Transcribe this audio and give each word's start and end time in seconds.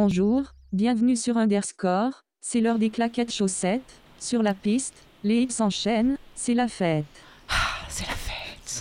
Bonjour, 0.00 0.54
bienvenue 0.72 1.16
sur 1.16 1.36
Underscore, 1.36 2.24
c'est 2.40 2.60
l'heure 2.60 2.78
des 2.78 2.88
claquettes 2.88 3.32
chaussettes, 3.32 4.00
sur 4.20 4.44
la 4.44 4.54
piste, 4.54 4.94
les 5.24 5.42
hits 5.42 5.50
s'enchaînent, 5.50 6.16
c'est 6.36 6.54
la 6.54 6.68
fête. 6.68 7.04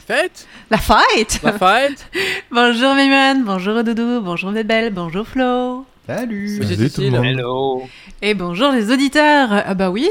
Fête. 0.07 0.47
Fête 0.47 0.47
La 0.71 0.77
fête 0.77 1.39
La 1.43 1.51
fête 1.51 2.09
Bonjour 2.51 2.95
Mimon, 2.95 3.43
bonjour 3.43 3.83
Doudou, 3.83 4.21
bonjour 4.21 4.53
Belle, 4.53 4.93
bonjour 4.93 5.27
Flo. 5.27 5.85
Salut 6.07 6.63
Salut 6.63 6.89
tout 6.89 7.01
le 7.01 7.09
monde. 7.09 7.25
Hello. 7.25 7.83
Et 8.21 8.33
bonjour 8.33 8.71
les 8.71 8.89
auditeurs. 8.89 9.49
Ah 9.51 9.73
bah 9.73 9.89
oui. 9.89 10.09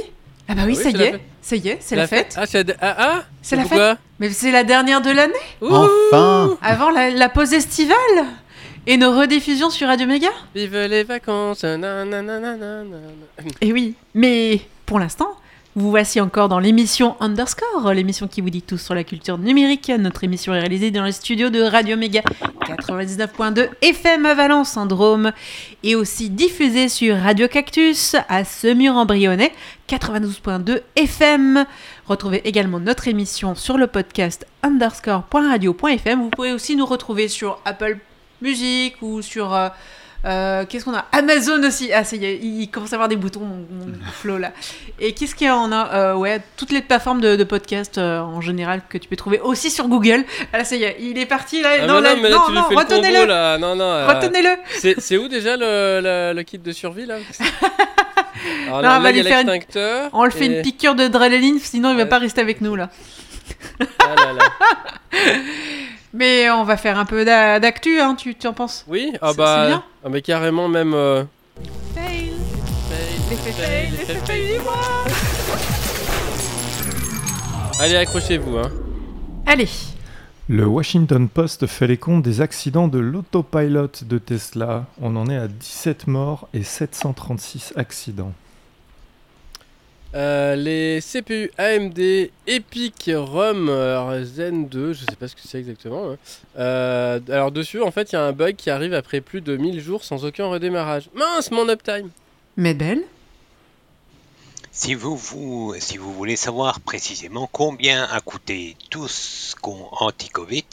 Ah 0.48 0.54
bah 0.54 0.64
oui, 0.66 0.74
oui, 0.76 0.82
ça 0.82 0.90
y 0.90 1.02
est. 1.02 1.12
fête. 1.12 1.20
Ça 1.40 1.56
y 1.56 1.68
est, 1.68 1.78
c'est 1.80 1.96
la, 1.96 2.06
fête. 2.06 2.34
Ah, 2.36 2.44
c'est 2.44 2.68
la... 2.68 2.74
Ah, 2.82 2.96
ah 2.98 3.24
C'est 3.40 3.56
la 3.56 3.62
Pourquoi 3.62 3.96
Mais 4.18 4.28
c'est 4.28 4.52
la 4.52 4.64
dernière 4.64 5.00
de 5.00 5.10
l'année, 5.10 5.32
Enfin 5.62 6.58
avant 6.60 6.90
la, 6.90 7.08
la 7.08 7.30
pause 7.30 7.54
estivale. 7.54 7.96
Et 8.86 8.98
nos 8.98 9.18
rediffusions 9.18 9.70
sur 9.70 9.88
Radio 9.88 10.06
Méga. 10.06 10.28
Vive 10.54 10.76
les 10.76 11.04
vacances 11.04 11.64
nananana. 11.64 12.84
Et 13.62 13.72
oui, 13.72 13.94
mais 14.14 14.60
pour 14.84 14.98
l'instant, 14.98 15.30
vous 15.76 15.90
voici 15.90 16.22
encore 16.22 16.48
dans 16.48 16.58
l'émission 16.58 17.16
Underscore, 17.20 17.92
l'émission 17.92 18.26
qui 18.28 18.40
vous 18.40 18.48
dit 18.48 18.62
tout 18.62 18.78
sur 18.78 18.94
la 18.94 19.04
culture 19.04 19.36
numérique. 19.36 19.92
Notre 19.98 20.24
émission 20.24 20.54
est 20.54 20.60
réalisée 20.60 20.90
dans 20.90 21.04
les 21.04 21.12
studios 21.12 21.50
de 21.50 21.60
Radio 21.60 21.98
Méga 21.98 22.22
99.2 22.62 23.68
FM 23.82 24.24
à 24.24 24.34
Valence, 24.34 24.70
Syndrome, 24.70 25.32
et 25.82 25.94
aussi 25.94 26.30
diffusée 26.30 26.88
sur 26.88 27.18
Radio 27.18 27.46
Cactus 27.46 28.16
à 28.30 28.44
Semur-en-Brionnais 28.44 29.52
92.2 29.86 30.80
FM. 30.96 31.66
Retrouvez 32.06 32.40
également 32.48 32.80
notre 32.80 33.06
émission 33.06 33.54
sur 33.54 33.76
le 33.76 33.86
podcast 33.86 34.46
underscore.radio.fm. 34.62 36.22
Vous 36.22 36.30
pouvez 36.30 36.52
aussi 36.52 36.74
nous 36.76 36.86
retrouver 36.86 37.28
sur 37.28 37.60
Apple 37.66 37.98
Music 38.40 38.94
ou 39.02 39.20
sur 39.20 39.54
euh, 39.54 39.68
euh, 40.24 40.64
qu'est-ce 40.68 40.84
qu'on 40.84 40.94
a 40.94 41.04
Amazon 41.12 41.62
aussi. 41.64 41.92
Ah, 41.92 42.02
ça 42.04 42.16
y 42.16 42.24
est, 42.24 42.38
il 42.42 42.68
commence 42.68 42.92
à 42.92 42.96
avoir 42.96 43.08
des 43.08 43.16
boutons, 43.16 43.40
mon, 43.40 43.56
mon 43.56 43.92
flow 44.12 44.38
là. 44.38 44.52
Et 44.98 45.12
qu'est-ce 45.12 45.34
qu'il 45.34 45.46
y 45.46 45.50
a 45.50 45.56
On 45.56 45.70
a 45.70 45.94
euh, 45.94 46.14
ouais, 46.14 46.40
toutes 46.56 46.72
les 46.72 46.82
plateformes 46.82 47.20
de, 47.20 47.36
de 47.36 47.44
podcast 47.44 47.98
euh, 47.98 48.18
en 48.20 48.40
général 48.40 48.82
que 48.88 48.98
tu 48.98 49.08
peux 49.08 49.16
trouver 49.16 49.38
aussi 49.40 49.70
sur 49.70 49.86
Google. 49.88 50.24
Ah, 50.52 50.58
là, 50.58 50.64
ça 50.64 50.74
y 50.76 50.84
est, 50.84 50.96
il 51.00 51.18
est 51.18 51.26
parti 51.26 51.62
là. 51.62 51.70
Ah, 51.82 51.86
non, 51.86 52.00
là, 52.00 52.14
non, 52.16 52.22
mais 52.22 52.28
là, 52.30 52.36
non, 52.36 52.50
non, 52.52 52.62
retenez-le. 52.76 53.26
là. 53.26 53.58
Non, 53.58 53.76
non. 53.76 54.06
Retenez-le. 54.06 54.50
C'est 54.78 55.00
c'est 55.00 55.16
où 55.16 55.28
déjà 55.28 55.56
le, 55.56 56.00
le, 56.02 56.32
le 56.34 56.42
kit 56.42 56.58
de 56.58 56.72
survie, 56.72 57.06
là 57.06 57.16
Alors 58.66 58.76
Non, 58.76 58.88
là, 58.88 58.96
on 58.98 59.02
va 59.02 59.12
lui 59.12 59.22
faire 59.22 59.40
une-. 59.40 59.60
On 60.12 60.24
le 60.24 60.30
fait 60.30 60.46
une 60.46 60.62
piqûre 60.62 60.94
de 60.94 61.08
dralaline, 61.08 61.58
sinon 61.60 61.90
il 61.90 61.96
va 61.96 62.02
Ouais. 62.02 62.08
pas 62.08 62.18
rester 62.18 62.40
avec 62.40 62.60
nous 62.60 62.74
là. 62.76 62.90
Ah 64.00 64.14
là 64.16 64.32
là. 64.32 64.44
Mais 66.16 66.50
on 66.50 66.64
va 66.64 66.76
faire 66.78 66.98
un 66.98 67.04
peu 67.04 67.24
d'a- 67.26 67.60
d'actu, 67.60 68.00
hein, 68.00 68.14
tu, 68.14 68.34
tu 68.34 68.46
en 68.46 68.52
penses 68.54 68.84
Oui 68.88 69.12
Ah 69.20 69.32
bah... 69.36 69.60
c'est 69.62 69.68
bien. 69.68 69.84
Ah 70.04 70.08
mais 70.10 70.22
carrément 70.22 70.66
même... 70.68 70.94
euh, 70.94 71.24
Fail. 71.94 72.32
fail, 72.88 73.20
L'effet 73.30 73.52
fail, 73.52 73.66
fail, 73.66 73.90
l'effet 73.90 74.14
l'effet 74.14 74.26
fail, 74.26 74.58
fail. 74.58 75.86
Allez, 77.80 77.96
accrochez-vous, 77.96 78.56
hein. 78.56 78.70
Allez, 79.44 79.68
Le 80.48 80.66
Washington 80.66 81.28
Post 81.28 81.66
fait 81.66 81.86
les 81.86 81.98
comptes 81.98 82.22
des 82.22 82.40
accidents 82.40 82.88
de 82.88 82.98
l'autopilot 82.98 83.90
de 84.02 84.18
Tesla. 84.18 84.86
On 85.02 85.14
en 85.16 85.28
est 85.28 85.36
à 85.36 85.48
17 85.48 86.06
morts 86.06 86.48
et 86.54 86.62
736 86.62 87.74
accidents. 87.76 88.32
Euh, 90.16 90.56
les 90.56 91.00
CPU 91.00 91.50
AMD 91.58 92.30
Epic 92.46 93.10
ROM 93.14 93.70
Zen 94.24 94.66
2, 94.66 94.92
je 94.94 95.00
sais 95.00 95.16
pas 95.18 95.28
ce 95.28 95.36
que 95.36 95.42
c'est 95.44 95.58
exactement. 95.58 96.12
hein. 96.12 96.16
Euh, 96.58 97.20
alors 97.28 97.52
dessus, 97.52 97.82
en 97.82 97.90
fait, 97.90 98.12
il 98.12 98.14
y 98.14 98.18
a 98.18 98.22
un 98.22 98.32
bug 98.32 98.56
qui 98.56 98.70
arrive 98.70 98.94
après 98.94 99.20
plus 99.20 99.42
de 99.42 99.56
1000 99.56 99.80
jours 99.80 100.04
sans 100.04 100.24
aucun 100.24 100.46
redémarrage. 100.46 101.10
Mince, 101.14 101.50
mon 101.50 101.68
uptime 101.68 102.10
mais 102.56 102.74
belle. 102.74 103.02
Si 104.72 104.94
vous, 104.94 105.16
vous, 105.16 105.74
si 105.78 105.96
vous 105.96 106.12
voulez 106.12 106.36
savoir 106.36 106.80
précisément 106.80 107.48
combien 107.50 108.04
a 108.04 108.20
coûté 108.20 108.76
tout 108.90 109.08
ce 109.08 109.54
qu'on 109.56 109.88
anti-Covid, 109.92 110.64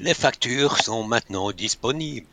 les 0.00 0.14
factures 0.14 0.76
sont 0.78 1.04
maintenant 1.04 1.52
disponibles. 1.52 2.26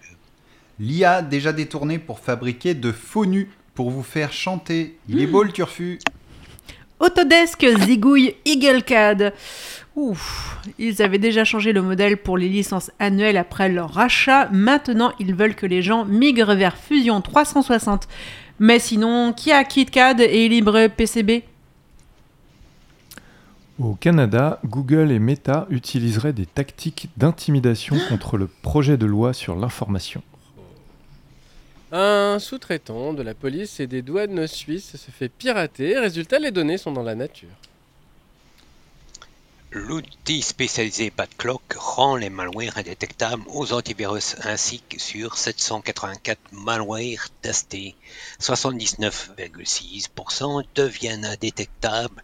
L'IA 0.80 1.22
déjà 1.22 1.54
détournée 1.54 2.00
pour 2.00 2.20
fabriquer 2.20 2.74
de 2.74 2.92
faux 2.92 3.26
nus 3.26 3.50
pour 3.74 3.90
vous 3.90 4.04
faire 4.04 4.34
chanter. 4.34 4.98
Il 5.08 5.22
est 5.22 5.28
beau 5.28 5.44
le 5.44 5.52
turfu 5.52 6.00
Autodesk 7.04 7.66
zigouille 7.82 8.34
EagleCAD. 8.46 9.34
Ouf, 9.98 10.58
ils 10.80 11.02
avaient 11.02 11.18
déjà 11.18 11.44
changé 11.44 11.74
le 11.74 11.82
modèle 11.82 12.16
pour 12.16 12.38
les 12.38 12.48
licences 12.48 12.92
annuelles 12.98 13.36
après 13.36 13.68
leur 13.68 13.94
rachat. 13.94 14.48
Maintenant, 14.54 15.12
ils 15.20 15.36
veulent 15.36 15.56
que 15.56 15.66
les 15.66 15.82
gens 15.82 16.06
migrent 16.06 16.56
vers 16.56 16.78
Fusion 16.78 17.20
360. 17.20 18.08
Mais 18.60 18.80
sinon, 18.80 19.34
qui 19.34 19.52
a 19.52 19.66
KitKat 19.66 20.16
et 20.20 20.48
Libre 20.48 20.88
PCB 20.88 21.44
Au 23.80 23.96
Canada, 23.96 24.62
Google 24.64 25.12
et 25.12 25.20
Meta 25.20 25.68
utiliseraient 25.70 26.32
des 26.32 26.46
tactiques 26.46 27.10
d'intimidation 27.18 27.98
contre 28.08 28.38
le 28.38 28.48
projet 28.48 28.96
de 28.96 29.06
loi 29.06 29.34
sur 29.34 29.58
l'information. 29.58 30.24
Un 31.96 32.40
sous-traitant 32.40 33.14
de 33.14 33.22
la 33.22 33.36
police 33.36 33.80
et 33.80 33.86
des 33.86 34.02
douanes 34.02 34.48
suisses 34.48 34.98
se 34.98 35.12
fait 35.12 35.30
pirater. 35.30 36.00
Résultat, 36.00 36.40
les 36.40 36.50
données 36.50 36.80
sont 36.80 36.92
dans 36.92 37.04
la 37.04 37.14
nature. 37.14 37.56
L'outil 39.70 40.42
spécialisé 40.42 41.12
BadClock 41.12 41.62
rend 41.76 42.16
les 42.16 42.32
malwares 42.32 42.80
indétectables 42.80 43.44
aux 43.48 43.74
antivirus 43.74 44.38
ainsi 44.42 44.82
que 44.90 45.00
sur 45.00 45.38
784 45.38 46.40
malwares 46.52 47.30
testés. 47.44 47.94
79,6% 48.42 50.66
deviennent 50.74 51.26
indétectables 51.26 52.24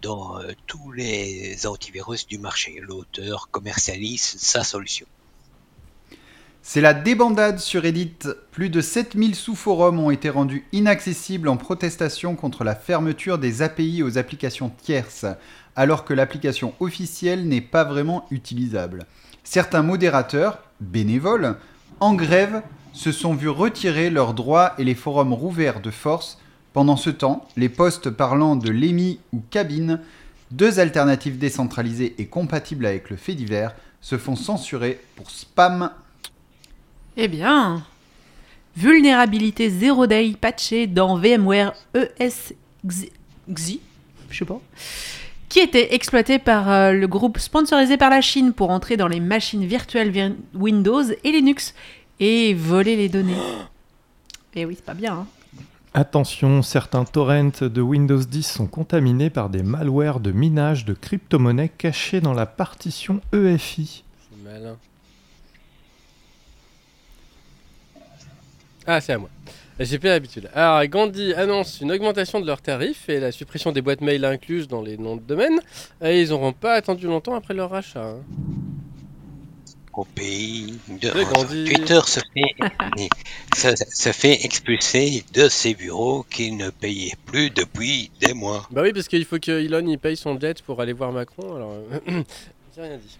dans 0.00 0.40
euh, 0.40 0.52
tous 0.68 0.92
les 0.92 1.66
antivirus 1.66 2.28
du 2.28 2.38
marché. 2.38 2.78
L'auteur 2.80 3.50
commercialise 3.50 4.22
sa 4.22 4.62
solution. 4.62 5.08
C'est 6.62 6.80
la 6.80 6.92
débandade 6.92 7.58
sur 7.58 7.82
Reddit. 7.82 8.18
Plus 8.50 8.68
de 8.68 8.80
7000 8.80 9.34
sous-forums 9.34 10.00
ont 10.00 10.10
été 10.10 10.28
rendus 10.28 10.64
inaccessibles 10.72 11.48
en 11.48 11.56
protestation 11.56 12.34
contre 12.34 12.64
la 12.64 12.74
fermeture 12.74 13.38
des 13.38 13.62
API 13.62 14.02
aux 14.02 14.18
applications 14.18 14.70
tierces, 14.82 15.24
alors 15.76 16.04
que 16.04 16.12
l'application 16.12 16.74
officielle 16.80 17.46
n'est 17.48 17.62
pas 17.62 17.84
vraiment 17.84 18.26
utilisable. 18.30 19.06
Certains 19.44 19.82
modérateurs, 19.82 20.58
bénévoles, 20.80 21.56
en 22.00 22.14
grève, 22.14 22.62
se 22.92 23.12
sont 23.12 23.34
vus 23.34 23.48
retirer 23.48 24.10
leurs 24.10 24.34
droits 24.34 24.74
et 24.76 24.84
les 24.84 24.94
forums 24.94 25.32
rouverts 25.32 25.80
de 25.80 25.90
force. 25.90 26.38
Pendant 26.72 26.96
ce 26.96 27.10
temps, 27.10 27.46
les 27.56 27.68
posts 27.68 28.10
parlant 28.10 28.56
de 28.56 28.70
l'EMI 28.70 29.20
ou 29.32 29.40
cabine, 29.50 30.00
deux 30.50 30.80
alternatives 30.80 31.38
décentralisées 31.38 32.14
et 32.18 32.26
compatibles 32.26 32.86
avec 32.86 33.08
le 33.08 33.16
fait 33.16 33.34
divers, 33.34 33.74
se 34.00 34.18
font 34.18 34.36
censurer 34.36 35.00
pour 35.16 35.30
spam 35.30 35.90
Eh 37.20 37.26
bien, 37.26 37.82
vulnérabilité 38.76 39.70
0 39.70 40.06
day 40.06 40.34
patchée 40.40 40.86
dans 40.86 41.16
VMware 41.18 41.72
ES 41.94 42.54
Xi, 42.86 43.10
Xi, 43.52 43.80
je 44.30 44.38
sais 44.38 44.44
pas, 44.44 44.60
qui 45.48 45.58
était 45.58 45.94
exploité 45.94 46.38
par 46.38 46.70
euh, 46.70 46.92
le 46.92 47.08
groupe 47.08 47.38
sponsorisé 47.38 47.96
par 47.96 48.10
la 48.10 48.20
Chine 48.20 48.52
pour 48.52 48.70
entrer 48.70 48.96
dans 48.96 49.08
les 49.08 49.18
machines 49.18 49.64
virtuelles 49.64 50.10
vir- 50.12 50.36
Windows 50.54 51.02
et 51.24 51.32
Linux 51.32 51.74
et 52.20 52.54
voler 52.54 52.94
les 52.94 53.08
données. 53.08 53.36
Et 54.54 54.64
oui, 54.64 54.74
c'est 54.76 54.84
pas 54.84 54.94
bien. 54.94 55.14
Hein. 55.14 55.26
Attention, 55.94 56.62
certains 56.62 57.04
torrents 57.04 57.50
de 57.62 57.80
Windows 57.80 58.22
10 58.22 58.42
sont 58.46 58.66
contaminés 58.68 59.30
par 59.30 59.48
des 59.50 59.64
malwares 59.64 60.20
de 60.20 60.30
minage 60.30 60.84
de 60.84 60.92
crypto-monnaies 60.94 61.70
cachés 61.70 62.20
dans 62.20 62.34
la 62.34 62.46
partition 62.46 63.20
EFI. 63.32 64.04
C'est 64.30 64.44
malin. 64.44 64.76
Ah, 68.90 69.00
c'est 69.02 69.12
à 69.12 69.18
moi. 69.18 69.28
J'ai 69.78 69.98
pas 69.98 70.08
l'habitude. 70.08 70.48
Alors, 70.54 70.84
Gandhi 70.86 71.34
annonce 71.34 71.80
une 71.82 71.92
augmentation 71.92 72.40
de 72.40 72.46
leurs 72.46 72.62
tarifs 72.62 73.08
et 73.08 73.20
la 73.20 73.30
suppression 73.30 73.70
des 73.70 73.82
boîtes 73.82 74.00
mail 74.00 74.24
incluses 74.24 74.66
dans 74.66 74.80
les 74.82 74.96
noms 74.96 75.14
de 75.16 75.20
domaine. 75.20 75.60
Et 76.02 76.22
ils 76.22 76.30
n'auront 76.30 76.52
pas 76.54 76.72
attendu 76.72 77.06
longtemps 77.06 77.34
après 77.34 77.52
leur 77.54 77.70
rachat. 77.70 78.02
hein. 78.02 78.20
Au 79.92 80.04
pays 80.04 80.78
de 80.88 81.10
Gandhi. 81.34 81.64
Twitter 81.64 82.00
se 82.06 82.20
fait, 82.20 83.08
se, 83.76 83.84
se 83.92 84.12
fait 84.12 84.44
expulser 84.44 85.24
de 85.34 85.48
ses 85.48 85.74
bureaux 85.74 86.24
qu'il 86.30 86.56
ne 86.56 86.70
payait 86.70 87.14
plus 87.26 87.50
depuis 87.50 88.10
des 88.20 88.32
mois. 88.32 88.66
Bah 88.70 88.82
oui, 88.84 88.92
parce 88.92 89.06
qu'il 89.08 89.24
faut 89.24 89.38
que 89.38 89.50
Elon 89.50 89.84
il 89.86 89.98
paye 89.98 90.16
son 90.16 90.38
jet 90.40 90.62
pour 90.62 90.80
aller 90.80 90.92
voir 90.92 91.12
Macron. 91.12 91.54
Alors, 91.56 91.72
euh, 91.72 92.00
j'ai 92.76 92.82
rien 92.82 92.96
dit. 92.96 93.18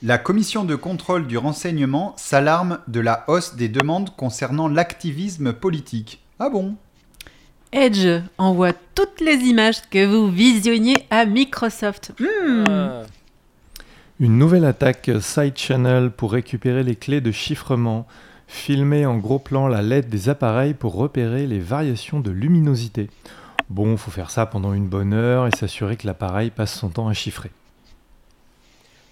La 0.00 0.16
commission 0.16 0.64
de 0.64 0.76
contrôle 0.76 1.26
du 1.26 1.36
renseignement 1.38 2.14
s'alarme 2.16 2.78
de 2.86 3.00
la 3.00 3.24
hausse 3.26 3.56
des 3.56 3.68
demandes 3.68 4.10
concernant 4.14 4.68
l'activisme 4.68 5.52
politique. 5.52 6.22
Ah 6.38 6.50
bon? 6.50 6.76
Edge 7.72 8.22
envoie 8.38 8.74
toutes 8.94 9.20
les 9.20 9.38
images 9.38 9.82
que 9.90 10.06
vous 10.06 10.30
visionniez 10.30 10.94
à 11.10 11.24
Microsoft. 11.24 12.12
Hmm. 12.20 12.64
Ah. 12.68 13.02
Une 14.20 14.38
nouvelle 14.38 14.66
attaque 14.66 15.10
Side 15.20 15.56
Channel 15.56 16.12
pour 16.12 16.30
récupérer 16.30 16.84
les 16.84 16.94
clés 16.94 17.20
de 17.20 17.32
chiffrement. 17.32 18.06
Filmer 18.46 19.04
en 19.04 19.18
gros 19.18 19.40
plan 19.40 19.66
la 19.66 19.82
LED 19.82 20.08
des 20.08 20.28
appareils 20.28 20.74
pour 20.74 20.94
repérer 20.94 21.48
les 21.48 21.58
variations 21.58 22.20
de 22.20 22.30
luminosité. 22.30 23.10
Bon, 23.68 23.96
faut 23.96 24.12
faire 24.12 24.30
ça 24.30 24.46
pendant 24.46 24.74
une 24.74 24.86
bonne 24.86 25.12
heure 25.12 25.48
et 25.48 25.50
s'assurer 25.50 25.96
que 25.96 26.06
l'appareil 26.06 26.50
passe 26.50 26.78
son 26.78 26.88
temps 26.88 27.08
à 27.08 27.14
chiffrer. 27.14 27.50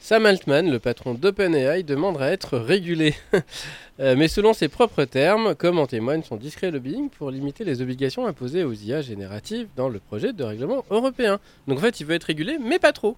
Sam 0.06 0.24
Altman, 0.24 0.70
le 0.70 0.78
patron 0.78 1.14
d'OpenAI, 1.14 1.82
demande 1.82 2.22
à 2.22 2.30
être 2.30 2.58
régulé. 2.58 3.16
Euh, 3.98 4.14
mais 4.14 4.28
selon 4.28 4.52
ses 4.52 4.68
propres 4.68 5.04
termes, 5.04 5.54
comme 5.54 5.78
en 5.78 5.86
témoigne 5.86 6.22
son 6.22 6.36
discret 6.36 6.70
lobbying 6.70 7.08
pour 7.08 7.30
limiter 7.30 7.64
les 7.64 7.80
obligations 7.80 8.26
imposées 8.26 8.62
aux 8.62 8.74
IA 8.74 9.00
génératives 9.00 9.68
dans 9.74 9.88
le 9.88 10.00
projet 10.00 10.34
de 10.34 10.44
règlement 10.44 10.84
européen. 10.90 11.40
Donc 11.66 11.78
en 11.78 11.80
fait, 11.80 11.98
il 11.98 12.04
veut 12.04 12.14
être 12.14 12.24
régulé, 12.24 12.58
mais 12.60 12.78
pas 12.78 12.92
trop. 12.92 13.16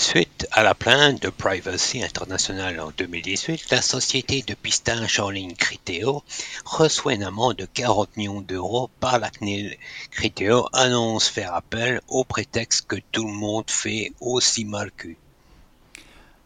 Suite 0.00 0.48
à 0.52 0.62
la 0.62 0.74
plainte 0.74 1.20
de 1.22 1.28
Privacy 1.28 2.02
International 2.02 2.80
en 2.80 2.90
2018, 2.96 3.68
la 3.70 3.82
société 3.82 4.42
de 4.42 4.54
pistage 4.54 5.20
en 5.20 5.28
ligne 5.28 5.54
Criteo 5.54 6.24
reçoit 6.64 7.12
une 7.12 7.22
amende 7.22 7.56
de 7.56 7.66
40 7.66 8.16
millions 8.16 8.40
d'euros 8.40 8.88
par 8.98 9.18
la 9.18 9.28
CNIL. 9.28 9.76
Criteo 10.10 10.66
annonce 10.72 11.28
faire 11.28 11.52
appel 11.52 12.00
au 12.08 12.24
prétexte 12.24 12.86
que 12.88 12.96
tout 13.12 13.26
le 13.26 13.34
monde 13.34 13.70
fait 13.70 14.14
aussi 14.22 14.64
mal 14.64 14.90
qu'eux. 14.90 15.16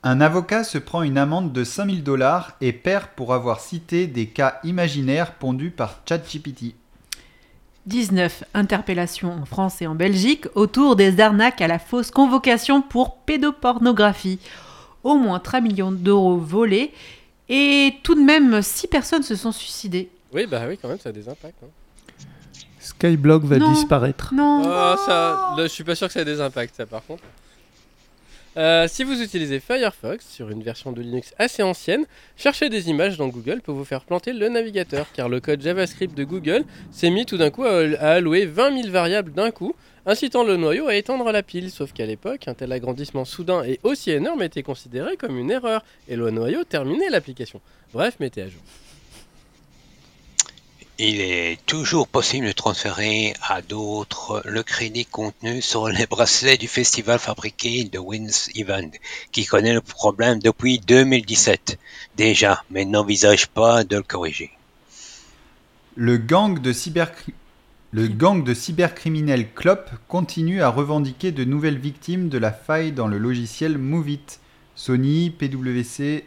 Un 0.03 0.21
avocat 0.21 0.65
se 0.65 0.79
prend 0.79 1.03
une 1.03 1.17
amende 1.17 1.53
de 1.53 1.63
5000 1.63 2.03
dollars 2.03 2.57
et 2.61 2.73
perd 2.73 3.07
pour 3.15 3.33
avoir 3.35 3.61
cité 3.61 4.09
des 4.09 4.27
cas 4.27 4.59
imaginaires 4.65 5.35
pondus 5.35 5.71
par 5.71 6.01
ChatGPT. 6.09 6.75
19 7.87 8.45
interpellations 8.55 9.33
en 9.43 9.45
France 9.45 9.83
et 9.83 9.87
en 9.87 9.95
Belgique 9.95 10.47
autour 10.55 10.97
des 10.97 11.21
arnaques 11.21 11.61
à 11.61 11.69
la 11.69 11.79
fausse 11.79 12.11
convocation 12.11 12.81
pour 12.83 13.17
pédopornographie. 13.19 14.39
Au 15.03 15.17
moins 15.17 15.39
3 15.39 15.61
millions 15.61 15.93
d'euros 15.93 16.39
volés 16.39 16.93
et 17.49 17.95
tout 18.03 18.15
de 18.15 18.23
même 18.23 18.63
6 18.63 18.87
personnes 18.89 19.23
se 19.23 19.37
sont 19.37 19.53
suicidées. 19.53 20.09
Oui, 20.33 20.47
bah 20.47 20.63
oui, 20.67 20.79
quand 20.81 20.89
même, 20.89 20.99
ça 20.99 21.11
a 21.11 21.13
des 21.13 21.29
impacts. 21.29 21.63
hein. 21.63 21.67
Skyblock 22.81 23.45
va 23.45 23.59
Non. 23.59 23.71
disparaître. 23.73 24.33
Non. 24.35 24.63
Oh, 24.65 24.95
ça, 25.07 25.55
là, 25.57 25.63
je 25.65 25.69
suis 25.69 25.85
pas 25.85 25.95
sûr 25.95 26.07
que 26.07 26.13
ça 26.13 26.21
ait 26.21 26.25
des 26.25 26.41
impacts, 26.41 26.75
ça, 26.77 26.87
par 26.87 27.05
contre. 27.05 27.23
Euh, 28.57 28.87
si 28.87 29.03
vous 29.03 29.21
utilisez 29.21 29.59
Firefox 29.59 30.25
sur 30.29 30.49
une 30.51 30.63
version 30.63 30.93
de 30.93 31.03
Linux 31.03 31.35
assez 31.39 31.63
ancienne, 31.63 32.07
chercher 32.37 32.69
des 32.69 32.89
images 32.89 33.17
dans 33.17 33.27
Google 33.27 33.61
peut 33.61 33.73
vous 33.73 33.85
faire 33.85 34.05
planter 34.05 34.33
le 34.33 34.49
navigateur, 34.49 35.07
car 35.13 35.29
le 35.29 35.41
code 35.41 35.61
JavaScript 35.61 36.17
de 36.17 36.23
Google 36.23 36.65
s'est 36.93 37.11
mis 37.11 37.27
tout 37.27 37.37
d'un 37.37 37.51
coup 37.51 37.65
à, 37.65 37.81
à 37.99 38.11
allouer 38.13 38.47
20 38.47 38.83
000 38.83 38.93
variables 38.93 39.33
d'un 39.33 39.51
coup, 39.51 39.75
incitant 40.07 40.45
le 40.45 40.57
noyau 40.57 40.87
à 40.87 40.95
étendre 40.95 41.33
la 41.33 41.43
pile. 41.43 41.71
Sauf 41.71 41.93
qu'à 41.93 42.07
l'époque, 42.07 42.47
un 42.47 42.55
tel 42.55 42.71
agrandissement 42.71 43.25
soudain 43.25 43.65
et 43.65 43.81
aussi 43.83 44.13
énorme 44.13 44.43
était 44.43 44.63
considéré 44.63 45.17
comme 45.17 45.37
une 45.37 45.51
erreur, 45.51 45.85
et 46.09 46.15
le 46.15 46.31
noyau 46.31 46.63
terminait 46.63 47.11
l'application. 47.11 47.61
Bref, 47.93 48.17
mettez 48.21 48.43
à 48.43 48.49
jour. 48.49 48.63
Il 50.99 51.21
est 51.21 51.59
toujours 51.67 52.07
possible 52.07 52.47
de 52.47 52.53
transférer 52.53 53.35
à 53.43 53.63
d'autres 53.63 54.43
le 54.45 54.63
crédit 54.63 55.05
contenu 55.05 55.61
sur 55.61 55.89
les 55.89 56.07
bracelets 56.07 56.57
du 56.57 56.69
festival 56.69 57.19
fabriqué 57.19 57.83
de 57.85 57.99
Wins 57.99 58.49
Event, 58.55 58.91
qui 59.33 59.45
connaît 59.45 59.75
le 59.75 59.81
problème 59.81 60.39
depuis 60.39 60.79
2017 60.79 61.79
déjà, 62.17 62.63
mais 62.71 62.85
n'envisage 62.85 63.49
pas 63.49 63.83
de 63.83 63.97
le 63.97 64.03
corriger. 64.05 64.53
Le 65.97 66.17
gang 66.17 66.61
de 66.61 66.73
cybercri- 66.73 67.35
Le 67.91 68.07
gang 68.07 68.45
de 68.45 68.55
cybercriminels 68.55 69.53
Clop 69.53 69.91
continue 70.07 70.63
à 70.63 70.69
revendiquer 70.69 71.33
de 71.33 71.45
nouvelles 71.45 71.79
victimes 71.79 72.29
de 72.29 72.39
la 72.39 72.53
faille 72.53 72.93
dans 72.93 73.09
le 73.09 73.19
logiciel 73.19 73.79
Movit. 73.79 74.39
Sony, 74.77 75.31
PwC, 75.31 76.25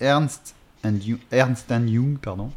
Ernst 0.00 0.54
and 0.84 0.96
Young, 1.04 1.18
Ernst 1.32 1.70
and 1.72 1.86
Young, 1.86 2.16
pardon. 2.18 2.50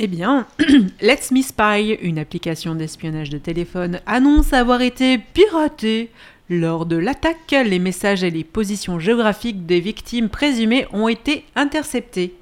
Eh 0.00 0.06
bien, 0.06 0.46
Let's 1.02 1.32
Me 1.32 1.42
Spy, 1.42 1.98
une 2.00 2.20
application 2.20 2.76
d'espionnage 2.76 3.30
de 3.30 3.38
téléphone, 3.38 3.98
annonce 4.06 4.52
avoir 4.52 4.80
été 4.80 5.18
piratée. 5.18 6.10
Lors 6.48 6.86
de 6.86 6.94
l'attaque, 6.94 7.50
les 7.50 7.80
messages 7.80 8.22
et 8.22 8.30
les 8.30 8.44
positions 8.44 9.00
géographiques 9.00 9.66
des 9.66 9.80
victimes 9.80 10.28
présumées 10.28 10.86
ont 10.92 11.08
été 11.08 11.44
interceptés. 11.56 12.32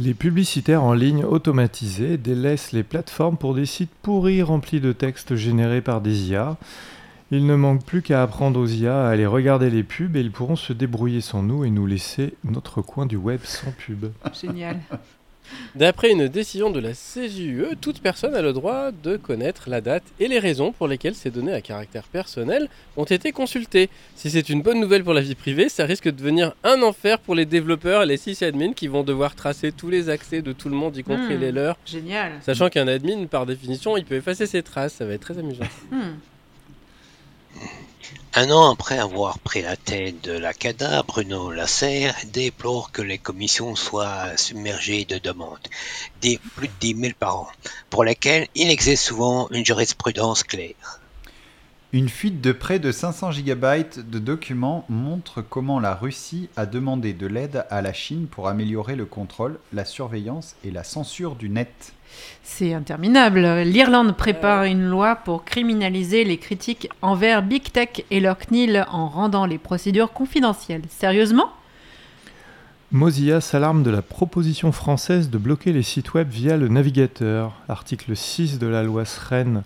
Les 0.00 0.12
publicitaires 0.12 0.82
en 0.82 0.92
ligne 0.92 1.24
automatisés 1.24 2.18
délaissent 2.18 2.72
les 2.72 2.82
plateformes 2.82 3.36
pour 3.36 3.54
des 3.54 3.66
sites 3.66 3.94
pourris 4.02 4.42
remplis 4.42 4.80
de 4.80 4.92
textes 4.92 5.36
générés 5.36 5.82
par 5.82 6.00
des 6.00 6.30
IA. 6.30 6.56
Il 7.30 7.46
ne 7.46 7.54
manque 7.54 7.84
plus 7.84 8.02
qu'à 8.02 8.22
apprendre 8.24 8.58
aux 8.58 8.66
IA 8.66 9.06
à 9.06 9.10
aller 9.10 9.26
regarder 9.26 9.70
les 9.70 9.84
pubs 9.84 10.16
et 10.16 10.20
ils 10.20 10.32
pourront 10.32 10.56
se 10.56 10.72
débrouiller 10.72 11.20
sans 11.20 11.44
nous 11.44 11.64
et 11.64 11.70
nous 11.70 11.86
laisser 11.86 12.34
notre 12.42 12.82
coin 12.82 13.06
du 13.06 13.16
web 13.16 13.40
sans 13.44 13.70
pub. 13.70 14.06
Génial. 14.32 14.80
D'après 15.74 16.10
une 16.10 16.28
décision 16.28 16.70
de 16.70 16.80
la 16.80 16.90
CJUE, 16.92 17.76
toute 17.80 18.00
personne 18.00 18.34
a 18.34 18.42
le 18.42 18.52
droit 18.52 18.90
de 18.90 19.16
connaître 19.16 19.70
la 19.70 19.80
date 19.80 20.02
et 20.20 20.28
les 20.28 20.38
raisons 20.38 20.72
pour 20.72 20.88
lesquelles 20.88 21.14
ces 21.14 21.30
données 21.30 21.52
à 21.52 21.60
caractère 21.60 22.04
personnel 22.04 22.68
ont 22.96 23.04
été 23.04 23.32
consultées. 23.32 23.88
Si 24.14 24.30
c'est 24.30 24.48
une 24.48 24.62
bonne 24.62 24.80
nouvelle 24.80 25.04
pour 25.04 25.14
la 25.14 25.20
vie 25.20 25.34
privée, 25.34 25.68
ça 25.68 25.84
risque 25.86 26.04
de 26.04 26.10
devenir 26.10 26.54
un 26.64 26.82
enfer 26.82 27.18
pour 27.18 27.34
les 27.34 27.46
développeurs 27.46 28.02
et 28.02 28.06
les 28.06 28.16
sysadmins 28.16 28.72
qui 28.72 28.88
vont 28.88 29.04
devoir 29.04 29.34
tracer 29.34 29.72
tous 29.72 29.88
les 29.88 30.08
accès 30.08 30.42
de 30.42 30.52
tout 30.52 30.68
le 30.68 30.74
monde, 30.76 30.96
y 30.96 31.02
compris 31.02 31.36
Hmm. 31.36 31.40
les 31.40 31.52
leurs. 31.52 31.76
Génial. 31.86 32.32
Sachant 32.42 32.68
qu'un 32.68 32.88
admin, 32.88 33.26
par 33.26 33.46
définition, 33.46 33.96
il 33.96 34.04
peut 34.04 34.16
effacer 34.16 34.46
ses 34.46 34.62
traces, 34.62 34.94
ça 34.94 35.04
va 35.06 35.14
être 35.14 35.22
très 35.22 35.38
amusant. 35.38 35.64
Hmm. 35.90 36.16
Un 38.40 38.52
an 38.52 38.70
après 38.70 39.00
avoir 39.00 39.40
pris 39.40 39.62
la 39.62 39.74
tête 39.74 40.22
de 40.22 40.30
la 40.30 40.54
CADA, 40.54 41.02
Bruno 41.02 41.50
Lasserre 41.50 42.14
déplore 42.32 42.92
que 42.92 43.02
les 43.02 43.18
commissions 43.18 43.74
soient 43.74 44.36
submergées 44.36 45.04
de 45.04 45.18
demandes, 45.18 45.66
des 46.22 46.38
plus 46.54 46.68
de 46.68 46.72
10 46.78 46.94
000 46.94 47.12
par 47.18 47.40
an, 47.40 47.48
pour 47.90 48.04
lesquelles 48.04 48.46
il 48.54 48.70
existe 48.70 49.02
souvent 49.02 49.48
une 49.50 49.66
jurisprudence 49.66 50.44
claire. 50.44 51.00
Une 51.92 52.08
fuite 52.08 52.40
de 52.40 52.52
près 52.52 52.78
de 52.78 52.92
500 52.92 53.32
gigabytes 53.32 54.08
de 54.08 54.20
documents 54.20 54.84
montre 54.88 55.42
comment 55.42 55.80
la 55.80 55.96
Russie 55.96 56.48
a 56.54 56.64
demandé 56.64 57.14
de 57.14 57.26
l'aide 57.26 57.66
à 57.70 57.82
la 57.82 57.92
Chine 57.92 58.28
pour 58.30 58.46
améliorer 58.46 58.94
le 58.94 59.06
contrôle, 59.06 59.58
la 59.72 59.84
surveillance 59.84 60.54
et 60.62 60.70
la 60.70 60.84
censure 60.84 61.34
du 61.34 61.48
net. 61.48 61.92
C'est 62.42 62.74
interminable. 62.74 63.40
L'Irlande 63.64 64.16
prépare 64.16 64.64
une 64.64 64.88
loi 64.88 65.16
pour 65.16 65.44
criminaliser 65.44 66.24
les 66.24 66.38
critiques 66.38 66.88
envers 67.02 67.42
Big 67.42 67.70
Tech 67.70 68.04
et 68.10 68.20
leur 68.20 68.38
CNIL 68.38 68.86
en 68.90 69.08
rendant 69.08 69.46
les 69.46 69.58
procédures 69.58 70.12
confidentielles. 70.12 70.82
Sérieusement? 70.88 71.50
Mozilla 72.90 73.42
s'alarme 73.42 73.82
de 73.82 73.90
la 73.90 74.00
proposition 74.00 74.72
française 74.72 75.28
de 75.28 75.36
bloquer 75.36 75.72
les 75.72 75.82
sites 75.82 76.14
web 76.14 76.30
via 76.30 76.56
le 76.56 76.68
navigateur, 76.68 77.52
article 77.68 78.16
6 78.16 78.58
de 78.58 78.66
la 78.66 78.82
loi 78.82 79.04
SREN, 79.04 79.62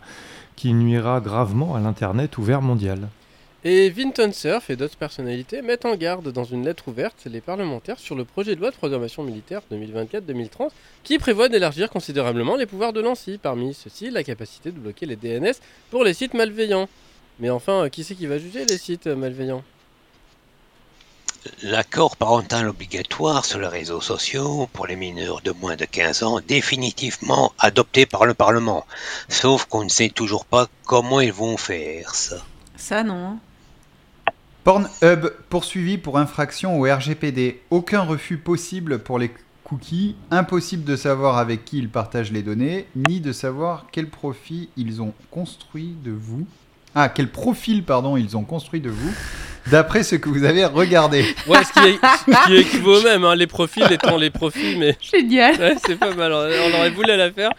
qui 0.57 0.73
nuira 0.73 1.21
gravement 1.21 1.77
à 1.77 1.81
l'Internet 1.81 2.37
ouvert 2.37 2.63
mondial. 2.63 3.09
Et 3.65 3.91
Vinton 3.91 4.33
Cerf 4.33 4.71
et 4.71 4.77
d'autres 4.77 4.97
personnalités 4.97 5.63
mettent 5.63 5.85
en 5.85 5.95
garde 5.95 6.33
dans 6.33 6.43
une 6.43 6.65
lettre 6.65 6.89
ouverte 6.89 7.27
les 7.27 7.41
parlementaires 7.41 8.01
sur 8.01 8.17
le 8.17 8.25
projet 8.25 8.57
de 8.57 8.61
loi 8.61 8.73
de 8.73 8.77
programmation 8.77 9.23
militaire 9.23 9.63
2024-2030 9.71 10.71
qui 11.05 11.17
prévoit 11.19 11.49
d'élargir 11.49 11.89
considérablement 11.89 12.57
les 12.57 12.67
pouvoirs 12.67 12.93
de 12.93 13.01
l'ANSI, 13.01 13.39
parmi 13.41 13.73
ceux-ci 13.73 14.11
la 14.11 14.25
capacité 14.25 14.73
de 14.73 14.81
bloquer 14.81 15.07
les 15.07 15.15
DNS 15.15 15.53
pour 15.93 16.03
les 16.03 16.13
sites 16.13 16.35
malveillants. 16.35 16.89
Mais 17.39 17.51
enfin, 17.51 17.85
euh, 17.85 17.89
qui 17.89 18.03
c'est 18.03 18.17
qui 18.17 18.27
va 18.27 18.39
juger 18.39 18.65
les 18.65 18.79
sites 18.79 19.07
euh, 19.07 19.15
malveillants? 19.15 19.63
L'accord 21.63 22.17
parental 22.17 22.69
obligatoire 22.69 23.45
sur 23.45 23.61
les 23.61 23.69
réseaux 23.69 24.01
sociaux 24.01 24.69
pour 24.73 24.89
les 24.89 24.97
mineurs 24.97 25.41
de 25.41 25.53
moins 25.53 25.77
de 25.77 25.85
15 25.85 26.25
ans 26.25 26.41
définitivement 26.41 27.53
adopté 27.61 28.07
par 28.07 28.27
le 28.27 28.35
Parlement. 28.35 28.85
Sauf 29.29 29.67
qu'on 29.67 29.85
ne 29.85 29.89
sait 29.89 30.09
toujours 30.09 30.47
pas 30.47 30.67
comment 30.85 31.21
ils 31.21 31.33
vont 31.33 31.57
faire 31.57 32.17
ça. 32.17 32.45
Ça 32.77 33.05
non. 33.05 33.39
Pornhub 34.65 35.33
poursuivi 35.49 35.99
pour 35.99 36.19
infraction 36.19 36.79
au 36.79 36.85
RGPD. 36.85 37.61
Aucun 37.71 38.03
refus 38.03 38.37
possible 38.37 39.01
pour 39.01 39.19
les 39.19 39.33
cookies. 39.65 40.15
Impossible 40.31 40.85
de 40.85 40.95
savoir 40.95 41.39
avec 41.39 41.65
qui 41.65 41.79
ils 41.79 41.89
partagent 41.89 42.31
les 42.31 42.43
données, 42.43 42.87
ni 42.95 43.21
de 43.21 43.33
savoir 43.33 43.87
quel 43.91 44.07
profil 44.07 44.69
ils 44.77 45.03
ont 45.03 45.15
construit 45.33 45.95
de 46.05 46.13
vous. 46.13 46.47
Ah, 46.95 47.09
quel 47.09 47.29
profil, 47.29 47.83
pardon, 47.83 48.17
ils 48.17 48.37
ont 48.37 48.45
construit 48.45 48.81
de 48.81 48.91
vous, 48.91 49.13
d'après 49.71 50.03
ce 50.05 50.15
que 50.15 50.29
vous 50.29 50.45
avez 50.45 50.65
regardé. 50.67 51.25
Ouais, 51.49 51.65
ce 51.65 51.73
qui, 51.73 51.89
est, 51.89 51.97
ce 51.97 52.47
qui 52.47 52.55
équivaut 52.57 53.01
au 53.01 53.03
même, 53.03 53.25
hein, 53.25 53.35
les 53.35 53.47
profils 53.47 53.91
étant 53.91 54.17
les 54.19 54.31
profils, 54.31 54.79
mais 54.79 54.97
Génial. 55.13 55.59
ouais, 55.59 55.77
c'est 55.85 55.97
pas 55.97 56.15
mal, 56.15 56.33
on 56.33 56.37
on 56.37 56.79
aurait 56.79 56.91
voulu 56.91 57.09
la 57.17 57.33
faire. 57.33 57.51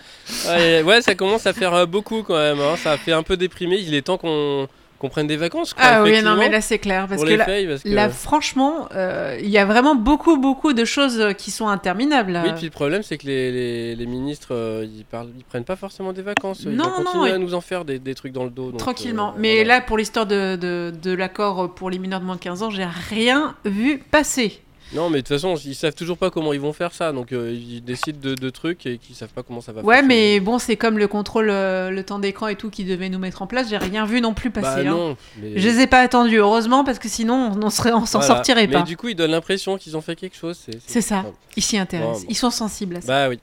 Ouais, 0.47 0.83
ouais, 0.83 1.01
ça 1.01 1.15
commence 1.15 1.47
à 1.47 1.53
faire 1.53 1.73
euh, 1.73 1.85
beaucoup 1.87 2.21
quand 2.21 2.37
même, 2.37 2.59
hein, 2.59 2.75
ça 2.77 2.91
a 2.91 2.97
fait 2.97 3.11
un 3.11 3.23
peu 3.23 3.35
déprimer, 3.35 3.77
il 3.79 3.95
est 3.95 4.03
temps 4.03 4.19
qu'on 4.19 4.67
qu'on 5.03 5.09
prenne 5.09 5.27
des 5.27 5.35
vacances. 5.35 5.73
Quoi, 5.73 5.83
Ah 5.85 6.01
oui, 6.03 6.21
non, 6.23 6.37
mais 6.37 6.47
là 6.49 6.61
c'est 6.61 6.79
clair. 6.79 7.07
Parce 7.09 7.21
que 7.21 7.29
là, 7.29 7.43
feuilles, 7.43 7.67
parce 7.67 7.83
que- 7.83 7.89
là, 7.89 8.09
franchement, 8.09 8.87
euh, 8.95 9.37
il 9.41 9.49
y 9.49 9.57
a 9.57 9.65
vraiment 9.65 9.95
beaucoup, 9.95 10.37
beaucoup 10.37 10.71
de 10.71 10.85
choses 10.85 11.19
euh, 11.19 11.33
qui 11.33 11.51
sont 11.51 11.67
interminables. 11.67 12.39
Oui, 12.41 12.51
puis 12.55 12.63
le 12.65 12.69
problème, 12.71 13.03
c'est 13.03 13.17
que 13.17 13.27
les, 13.27 13.51
les, 13.51 13.95
les 13.97 14.05
ministres, 14.05 14.53
euh, 14.55 14.85
ils, 14.89 15.03
parlent, 15.03 15.27
ils 15.37 15.43
prennent 15.43 15.65
pas 15.65 15.75
forcément 15.75 16.13
des 16.13 16.21
vacances. 16.21 16.61
Ils 16.65 16.71
Non, 16.71 16.85
vont 16.85 17.19
non, 17.19 17.25
et- 17.25 17.31
à 17.31 17.37
nous 17.37 17.53
en 17.53 17.59
faire 17.59 17.83
des, 17.83 17.99
des 17.99 18.15
trucs 18.15 18.31
dans 18.31 18.45
le 18.45 18.49
dos. 18.49 18.71
donc, 18.71 18.79
Tranquillement. 18.79 19.31
euh, 19.31 19.39
Mais 19.39 19.55
voilà. 19.55 19.75
là, 19.79 19.81
pour 19.81 19.97
l'histoire 19.97 20.25
de, 20.25 20.55
de, 20.55 20.93
de 21.03 21.11
l'accord 21.13 21.75
pour 21.75 21.89
les 21.89 21.99
mineurs 21.99 22.21
de 22.21 22.25
moins 22.25 22.35
de 22.35 22.39
15 22.39 22.63
ans, 22.63 22.69
j'ai 22.69 22.87
rien 23.09 23.55
vu 23.65 23.97
passer. 24.09 24.61
Non, 24.95 25.09
mais 25.09 25.17
de 25.17 25.27
toute 25.27 25.35
façon, 25.35 25.55
ils 25.65 25.73
savent 25.75 25.95
toujours 25.95 26.17
pas 26.17 26.29
comment 26.29 26.53
ils 26.53 26.59
vont 26.59 26.73
faire 26.73 26.93
ça. 26.93 27.11
Donc, 27.11 27.31
euh, 27.31 27.51
ils 27.51 27.83
décident 27.83 28.19
de, 28.21 28.35
de 28.35 28.49
trucs 28.49 28.85
et 28.85 28.97
qu'ils 28.97 29.15
savent 29.15 29.29
pas 29.33 29.41
comment 29.43 29.61
ça 29.61 29.71
va 29.71 29.81
Ouais, 29.81 30.01
mais 30.03 30.39
bon, 30.39 30.59
c'est 30.59 30.75
comme 30.77 30.97
le 30.97 31.07
contrôle, 31.07 31.49
euh, 31.49 31.89
le 31.89 32.03
temps 32.03 32.19
d'écran 32.19 32.47
et 32.47 32.55
tout 32.55 32.69
qui 32.69 32.83
devait 32.83 33.09
nous 33.09 33.17
mettre 33.19 33.41
en 33.41 33.47
place. 33.47 33.69
J'ai 33.69 33.77
rien 33.77 34.05
vu 34.05 34.21
non 34.21 34.33
plus 34.33 34.49
Bah 34.51 34.61
passer. 34.61 34.81
hein. 34.87 34.91
non. 34.91 35.17
mais- 35.41 35.57
Je 35.59 35.67
les 35.67 35.79
ai 35.81 35.87
pas 35.87 35.99
attendus, 36.01 36.37
heureusement, 36.37 36.83
parce 36.83 36.99
que 36.99 37.09
sinon, 37.09 37.51
on, 37.61 37.69
serait, 37.69 37.91
on 37.93 38.05
s'en 38.05 38.19
Voilà. 38.19 38.35
sortirait 38.35 38.67
Mais 38.67 38.73
pas. 38.73 38.81
du 38.83 38.95
coup, 38.97 39.09
ils 39.09 39.15
donnent 39.15 39.31
l'impression 39.31 39.77
qu'ils 39.77 39.97
ont 39.97 40.01
fait 40.01 40.15
quelque 40.15 40.37
chose. 40.37 40.59
C'est 40.85 41.01
ça. 41.01 41.25
Ils 41.57 41.63
s'y 41.63 41.77
intéressent. 41.77 42.19
Bon, 42.19 42.19
bon. 42.21 42.27
Ils 42.29 42.35
sont 42.37 42.51
sensibles 42.51 42.97
à 42.97 43.01
ça. 43.01 43.07
Bah 43.07 43.29
oui. 43.29 43.39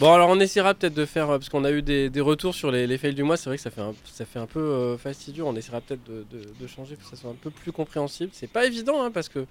Bon, 0.00 0.12
alors 0.12 0.28
on 0.30 0.40
essaiera 0.40 0.74
peut-être 0.74 0.94
de 0.94 1.04
faire, 1.04 1.30
euh, 1.30 1.38
parce 1.38 1.48
qu'on 1.50 1.62
a 1.64 1.70
eu 1.70 1.80
des, 1.80 2.10
des 2.10 2.20
retours 2.20 2.52
sur 2.54 2.72
les, 2.72 2.84
les 2.88 2.98
fails 2.98 3.14
du 3.14 3.22
mois, 3.22 3.36
c'est 3.36 3.48
vrai 3.48 3.56
que 3.58 3.62
ça 3.62 3.70
fait 3.70 3.80
un, 3.80 3.92
ça 4.12 4.24
fait 4.24 4.40
un 4.40 4.46
peu 4.46 4.58
euh, 4.58 4.96
fastidieux, 4.98 5.44
on 5.44 5.54
essaiera 5.54 5.80
peut-être 5.80 6.02
de, 6.04 6.24
de- 6.32 6.48
de 6.60 6.66
changer 6.66 6.96
pour 6.96 7.08
que 7.08 7.14
ça 7.16 7.20
soit 7.20 7.30
un 7.30 7.36
peu 7.40 7.50
plus 7.50 7.70
compréhensible. 7.70 8.30
C'est 8.32 8.50
pas 8.50 8.66
évident, 8.66 9.04
hein, 9.04 9.12
parce 9.14 9.28
que, 9.28 9.46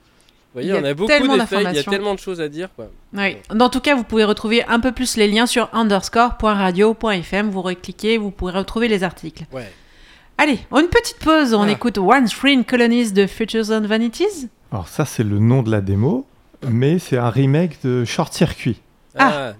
voyez, 0.53 0.69
Il 0.69 0.73
y 0.73 0.77
a 0.77 0.81
on 0.81 0.83
a 0.83 0.93
beaucoup 0.93 1.07
tellement 1.07 1.37
d'effets, 1.37 1.55
il 1.55 1.57
y 1.57 1.61
a 1.61 1.63
d'informations. 1.65 1.91
tellement 1.91 2.13
de 2.15 2.19
choses 2.19 2.41
à 2.41 2.47
dire, 2.49 2.69
quoi. 2.75 2.89
Oui. 3.13 3.37
En 3.59 3.69
tout 3.69 3.79
cas, 3.79 3.95
vous 3.95 4.03
pouvez 4.03 4.23
retrouver 4.23 4.63
un 4.65 4.79
peu 4.79 4.91
plus 4.91 5.17
les 5.17 5.27
liens 5.27 5.45
sur 5.45 5.69
underscore.radio.fm. 5.73 7.49
Vous 7.49 7.61
recliquez, 7.61 8.17
vous 8.17 8.31
pourrez 8.31 8.57
retrouver 8.57 8.87
les 8.87 9.03
articles. 9.03 9.45
Ouais. 9.51 9.71
Allez, 10.37 10.59
on 10.71 10.77
a 10.77 10.81
une 10.81 10.87
petite 10.89 11.19
pause. 11.19 11.53
On 11.53 11.63
Ah. 11.63 11.71
écoute 11.71 11.97
One 11.97 12.27
Screen 12.27 12.63
Colonies 12.65 13.11
de 13.11 13.27
Futures 13.27 13.71
and 13.71 13.81
Vanities. 13.87 14.49
Alors 14.71 14.87
ça, 14.87 15.05
c'est 15.05 15.23
le 15.23 15.39
nom 15.39 15.61
de 15.63 15.69
la 15.71 15.81
démo, 15.81 16.25
mais 16.67 16.97
c'est 16.99 17.17
un 17.17 17.29
remake 17.29 17.81
de 17.83 18.03
Short 18.05 18.33
Circuit, 18.33 18.81
Ah. 19.17 19.53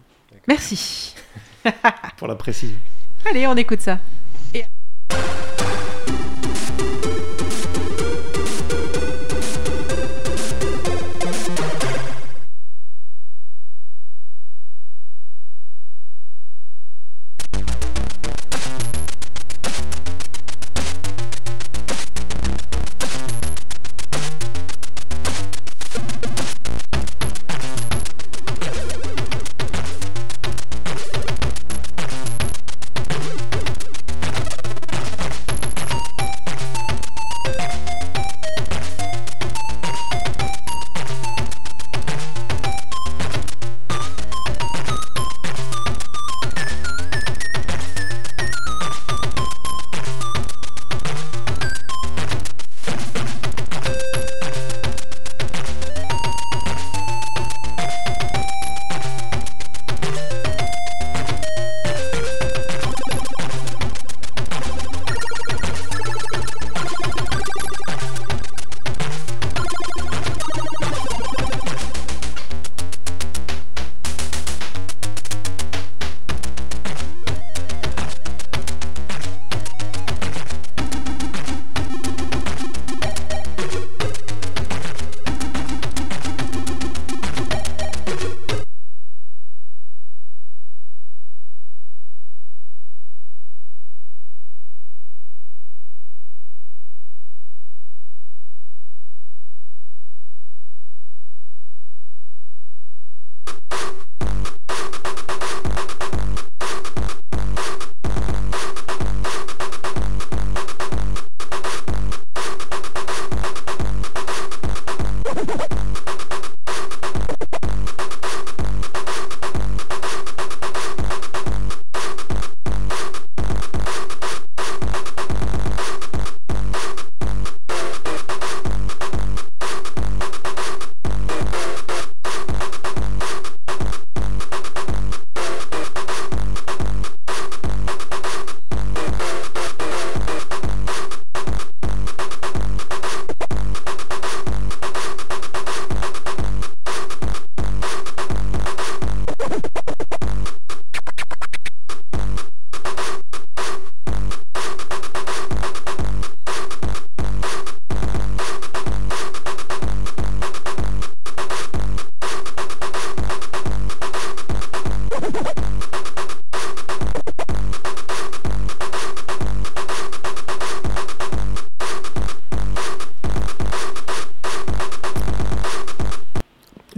Merci. 0.48 1.16
pour 2.18 2.28
la 2.28 2.36
précision. 2.36 2.78
Allez, 3.30 3.48
on 3.48 3.56
écoute 3.56 3.82
ça. 3.82 4.00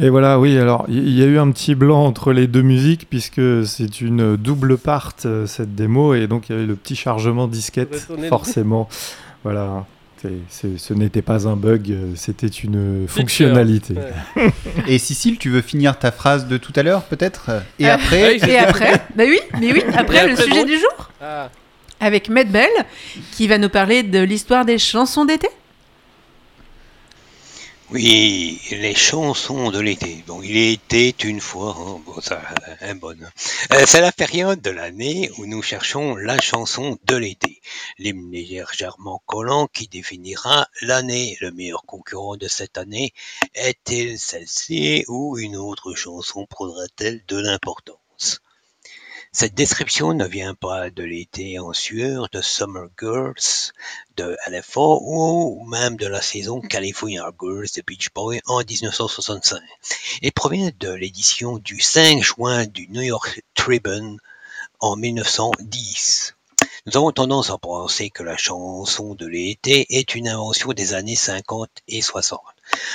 Et- 0.05 0.09
voilà, 0.09 0.39
oui, 0.39 0.57
alors 0.57 0.85
il 0.88 1.07
y, 1.09 1.19
y 1.19 1.24
a 1.24 1.25
eu 1.25 1.38
un 1.39 1.51
petit 1.51 1.75
blanc 1.75 2.03
entre 2.05 2.31
les 2.33 2.47
deux 2.47 2.62
musiques 2.62 3.07
puisque 3.09 3.41
c'est 3.65 4.01
une 4.01 4.35
double 4.38 4.77
part 4.77 5.13
euh, 5.25 5.45
cette 5.47 5.75
démo 5.75 6.13
et 6.13 6.27
donc 6.27 6.50
il 6.50 6.53
y 6.53 6.55
avait 6.55 6.67
le 6.67 6.75
petit 6.75 6.95
chargement 6.95 7.47
disquette 7.47 8.07
forcément. 8.29 8.88
voilà, 9.43 9.85
ce 10.50 10.93
n'était 10.93 11.21
pas 11.21 11.47
un 11.47 11.55
bug, 11.55 11.91
euh, 11.91 12.12
c'était 12.15 12.47
une 12.47 13.07
fonctionnalité. 13.07 13.93
Ouais. 14.35 14.51
Et 14.88 14.97
Cécile, 14.97 15.38
tu 15.38 15.50
veux 15.50 15.62
finir 15.62 16.00
ta 16.00 16.12
phrase 16.12 16.47
de 16.47 16.57
tout 16.57 16.74
à 16.75 16.81
l'heure, 16.83 17.03
peut-être? 17.03 17.51
Et 17.79 17.88
Euh, 17.88 17.93
après 17.93 18.33
oui, 18.41 18.50
Et 18.50 18.57
après? 18.57 18.93
Bah 19.15 19.24
oui, 19.27 19.39
mais 19.59 19.71
oui, 19.71 19.83
après 19.95 20.27
le 20.27 20.35
sujet 20.35 20.65
du 20.65 20.74
jour 20.79 21.12
Ah, 21.21 21.50
avec 22.00 22.29
Medbell 22.29 22.69
qui 23.33 23.47
va 23.47 23.57
nous 23.59 23.69
parler 23.69 24.01
de 24.03 24.19
l'histoire 24.19 24.65
des 24.65 24.77
chansons 24.79 25.25
d'été. 25.25 25.47
Oui, 27.95 28.59
les 28.71 28.93
chansons 28.93 29.71
de 29.71 29.79
l'été. 29.79 30.21
Bon, 30.27 30.41
il 30.41 30.57
était 30.57 31.15
une 31.23 31.39
fois, 31.39 31.73
hein, 31.79 32.01
bon, 32.05 32.19
ça, 32.19 32.41
bon. 32.95 33.15
Euh, 33.71 33.83
c'est 33.87 34.01
la 34.01 34.11
période 34.11 34.61
de 34.61 34.69
l'année 34.69 35.31
où 35.37 35.45
nous 35.45 35.61
cherchons 35.61 36.17
la 36.17 36.37
chanson 36.41 36.97
de 37.05 37.15
l'été. 37.15 37.61
L'hymne 37.97 38.29
légèrement 38.33 39.21
collant 39.25 39.67
qui 39.67 39.87
définira 39.87 40.67
l'année. 40.81 41.37
Le 41.39 41.51
meilleur 41.51 41.85
concurrent 41.85 42.35
de 42.35 42.49
cette 42.49 42.77
année 42.77 43.13
est-il 43.53 44.19
celle-ci 44.19 45.05
ou 45.07 45.37
une 45.37 45.55
autre 45.55 45.95
chanson 45.95 46.45
prendra-t-elle 46.47 47.23
de 47.29 47.37
l'importance? 47.37 48.04
Cette 49.38 49.54
description 49.54 50.13
ne 50.13 50.25
vient 50.25 50.56
pas 50.56 50.89
de 50.89 51.04
l'été 51.04 51.60
en 51.60 51.74
sueur 51.74 52.30
de 52.32 52.39
Summer 52.39 52.88
Girls 52.98 53.74
de 54.15 54.38
LFO 54.48 55.01
ou 55.04 55.65
même 55.65 55.98
de 55.98 56.08
la 56.08 56.22
saison 56.22 56.62
California 56.62 57.30
Girls 57.38 57.68
de 57.75 57.82
Beach 57.86 58.12
Boy 58.15 58.39
en 58.46 58.60
1965. 58.60 59.60
Elle 60.24 60.32
provient 60.32 60.72
de 60.80 60.89
l'édition 60.89 61.58
du 61.58 61.82
5 61.82 62.24
juin 62.24 62.65
du 62.65 62.88
New 62.88 63.01
York 63.01 63.44
Tribune 63.56 64.20
en 64.80 64.96
1910. 64.96 66.36
Nous 66.86 66.96
avons 66.96 67.12
tendance 67.12 67.50
à 67.50 67.58
penser 67.58 68.12
que 68.12 68.24
la 68.24 68.38
chanson 68.38 69.15
de 69.15 69.27
l'été 69.27 69.98
est 69.98 70.15
une 70.15 70.30
invention 70.30 70.72
des 70.72 70.94
années 70.94 71.18
50 71.18 71.70
et 71.89 72.01
60, 72.01 72.39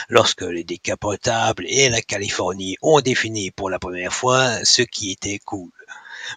lorsque 0.09 0.41
les 0.41 0.65
décapotables 0.65 1.67
et 1.69 1.91
la 1.91 2.01
Californie 2.01 2.79
ont 2.81 3.03
défini 3.03 3.51
pour 3.51 3.69
la 3.69 3.79
première 3.79 4.15
fois 4.15 4.65
ce 4.65 4.81
qui 4.81 5.11
était 5.11 5.39
cool. 5.41 5.71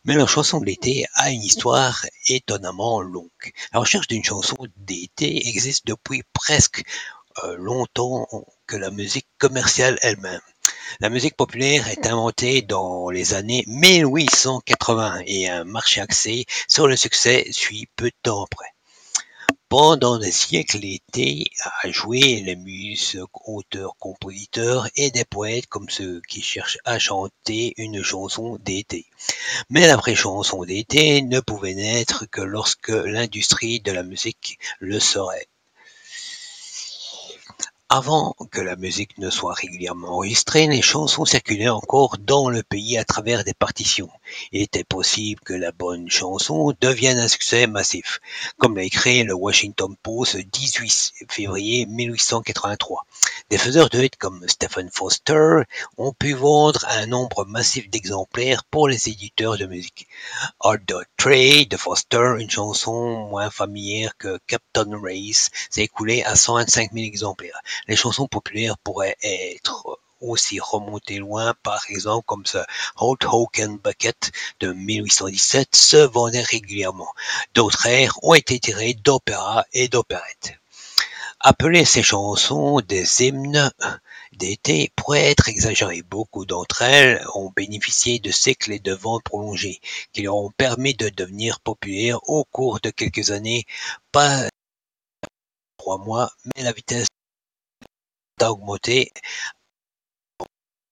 Mais 0.06 0.16
la 0.16 0.26
chanson 0.26 0.60
de 0.60 0.66
l'été 0.66 1.06
a 1.16 1.32
une 1.32 1.44
histoire 1.44 2.06
étonnamment 2.28 3.02
longue. 3.02 3.30
La 3.74 3.80
recherche 3.80 4.08
d'une 4.08 4.24
chanson 4.24 4.58
d'été 4.78 5.48
existe 5.48 5.88
depuis 5.88 6.24
presque 6.34 6.84
euh, 7.44 7.56
longtemps 7.58 8.28
que 8.68 8.76
la 8.76 8.92
musique 8.92 9.28
commerciale 9.38 9.98
elle-même. 10.02 10.42
La 11.00 11.10
musique 11.10 11.36
populaire 11.36 11.88
est 11.90 12.08
inventée 12.08 12.62
dans 12.62 13.10
les 13.10 13.34
années 13.34 13.64
1880 13.68 15.22
et 15.26 15.50
un 15.50 15.64
marché 15.64 16.02
axé 16.02 16.46
sur 16.68 16.88
le 16.88 16.96
succès 16.96 17.48
suit 17.52 17.88
peu 17.96 18.06
de 18.06 18.16
temps 18.22 18.44
après. 18.44 18.73
Pendant 19.75 20.20
des 20.20 20.32
siècles, 20.32 20.77
l'été 20.77 21.50
a 21.82 21.89
joué 21.89 22.42
les 22.42 22.56
muses, 22.56 23.20
auteurs, 23.46 23.96
compositeurs 23.98 24.88
et 24.96 25.10
des 25.10 25.25
poètes 25.25 25.65
comme 25.65 25.89
ceux 25.89 26.22
qui 26.30 26.44
cherchent 26.44 26.77
à 26.86 27.00
chanter 27.00 27.74
une 27.77 28.03
chanson 28.03 28.60
d'été. 28.63 29.08
Mais 29.72 29.88
la 29.88 29.96
vraie 29.96 30.13
chanson 30.13 30.63
d'été 30.63 31.24
ne 31.24 31.39
pouvait 31.39 31.74
naître 31.74 32.30
que 32.30 32.42
lorsque 32.42 32.89
l'industrie 32.89 33.80
de 33.80 33.92
la 33.92 34.03
musique 34.03 34.60
le 34.77 35.00
saurait. 35.00 35.48
Avant 37.96 38.36
que 38.50 38.60
la 38.60 38.76
musique 38.76 39.20
ne 39.20 39.30
soit 39.30 39.54
régulièrement 39.54 40.16
enregistrée, 40.16 40.66
les 40.66 40.82
chansons 40.82 41.26
circulaient 41.26 41.70
encore 41.70 42.18
dans 42.18 42.50
le 42.50 42.64
pays 42.64 42.98
à 42.98 43.06
travers 43.06 43.44
des 43.44 43.54
partitions. 43.54 44.10
Il 44.52 44.64
était 44.64 44.84
possible 44.84 45.40
que 45.42 45.54
la 45.54 45.72
bonne 45.72 46.10
chanson 46.10 46.74
devienne 46.82 47.20
un 47.20 47.28
succès 47.28 47.68
massif, 47.68 48.20
comme 48.58 48.78
l'a 48.78 48.82
écrit 48.82 49.22
le 49.22 49.36
Washington 49.36 49.96
Post 50.02 50.34
le 50.34 50.44
18 50.44 51.14
février 51.30 51.86
1883. 51.86 53.06
Des 53.52 53.60
faiseurs 53.60 53.90
de 53.90 54.02
hits 54.02 54.10
comme 54.18 54.44
Stephen 54.48 54.90
Foster 54.92 55.62
ont 56.00 56.14
pu 56.14 56.34
vendre 56.34 56.84
un 56.90 57.06
nombre 57.06 57.46
massif 57.46 57.92
d'exemplaires 57.92 58.64
pour 58.64 58.88
les 58.88 59.08
éditeurs 59.08 59.60
de 59.60 59.68
musique. 59.68 60.08
Hard 60.62 60.92
Trade 61.16 61.68
de 61.70 61.78
Foster, 61.78 62.38
une 62.40 62.50
chanson 62.50 63.28
moins 63.30 63.52
familière 63.52 64.18
que 64.18 64.40
Captain 64.48 65.00
Race, 65.00 65.52
s'est 65.70 65.84
écoulée 65.84 66.24
à 66.24 66.36
125 66.36 66.92
000 66.92 67.06
exemplaires. 67.06 67.62
Les 67.88 67.96
chansons 67.96 68.28
populaires 68.28 68.78
pourraient 68.78 69.18
être 69.22 70.00
aussi 70.24 70.60
remontées 70.60 71.18
loin, 71.18 71.54
par 71.63 71.84
exemple 71.90 72.25
comme 72.25 72.46
ce 72.46 72.60
Old 72.98 73.24
Hoken 73.25 73.78
Bucket 73.78 74.32
de 74.62 74.72
1817 74.72 75.75
se 75.75 75.98
vendait 75.98 76.42
régulièrement. 76.42 77.13
D'autres 77.54 77.86
airs 77.88 78.18
ont 78.24 78.34
été 78.34 78.60
tirés 78.60 78.94
d'opéras 78.94 79.66
et 79.74 79.90
d'opérettes. 79.90 80.54
Appeler 81.46 81.84
ces 81.84 82.04
chansons 82.04 82.80
des 82.80 83.22
hymnes 83.22 83.70
d'été 84.32 84.94
pourrait 84.96 85.30
être 85.30 85.50
exagéré. 85.50 86.02
Beaucoup 86.02 86.46
d'entre 86.46 86.84
elles 86.84 87.22
ont 87.36 87.52
bénéficié 87.54 88.20
de 88.20 88.32
et 88.72 88.80
de 88.80 88.94
ventes 88.94 89.24
prolongées 89.24 89.82
qui 90.13 90.22
leur 90.22 90.38
ont 90.38 90.52
permis 90.52 90.94
de 90.94 91.10
devenir 91.10 91.60
populaires 91.60 92.20
au 92.30 92.46
cours 92.46 92.80
de 92.80 92.92
quelques 92.92 93.32
années, 93.32 93.66
pas 94.13 94.48
trois 95.78 95.98
mois, 95.98 96.32
mais 96.56 96.63
la 96.63 96.72
vitesse 96.72 97.08
a 98.40 98.52
augmenté. 98.52 99.12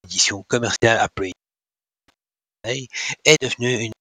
L'édition 0.03 0.43
commerciale 0.43 0.99
appelée 0.99 1.33
est 2.63 3.41
devenue 3.41 3.85
une 3.85 3.91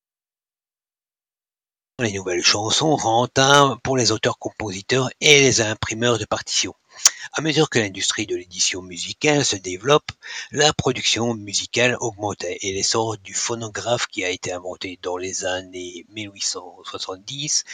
les 1.98 2.12
nouvelles 2.14 2.42
chansons 2.42 2.96
rentables 2.96 3.79
pour 3.83 3.96
les 3.96 4.11
auteurs-compositeurs 4.11 5.11
et 5.20 5.40
les 5.40 5.61
imprimeurs 5.61 6.18
de 6.18 6.24
partitions. 6.24 6.74
À 7.33 7.42
mesure 7.42 7.70
que 7.70 7.78
l'industrie 7.78 8.26
de 8.26 8.37
l'édition 8.37 8.83
musicale 8.83 9.44
se 9.44 9.56
développe, 9.56 10.11
la 10.52 10.72
production 10.72 11.35
musicale 11.35 11.96
augmentait 12.00 12.59
et 12.62 12.72
l'essor 12.72 13.18
du 13.18 13.35
phonographe 13.35 14.06
qui 14.06 14.24
a 14.24 14.30
été 14.30 14.52
inventé 14.52 14.98
dans 15.02 15.16
les 15.16 15.44
années 15.44 16.06
1870 16.11 17.64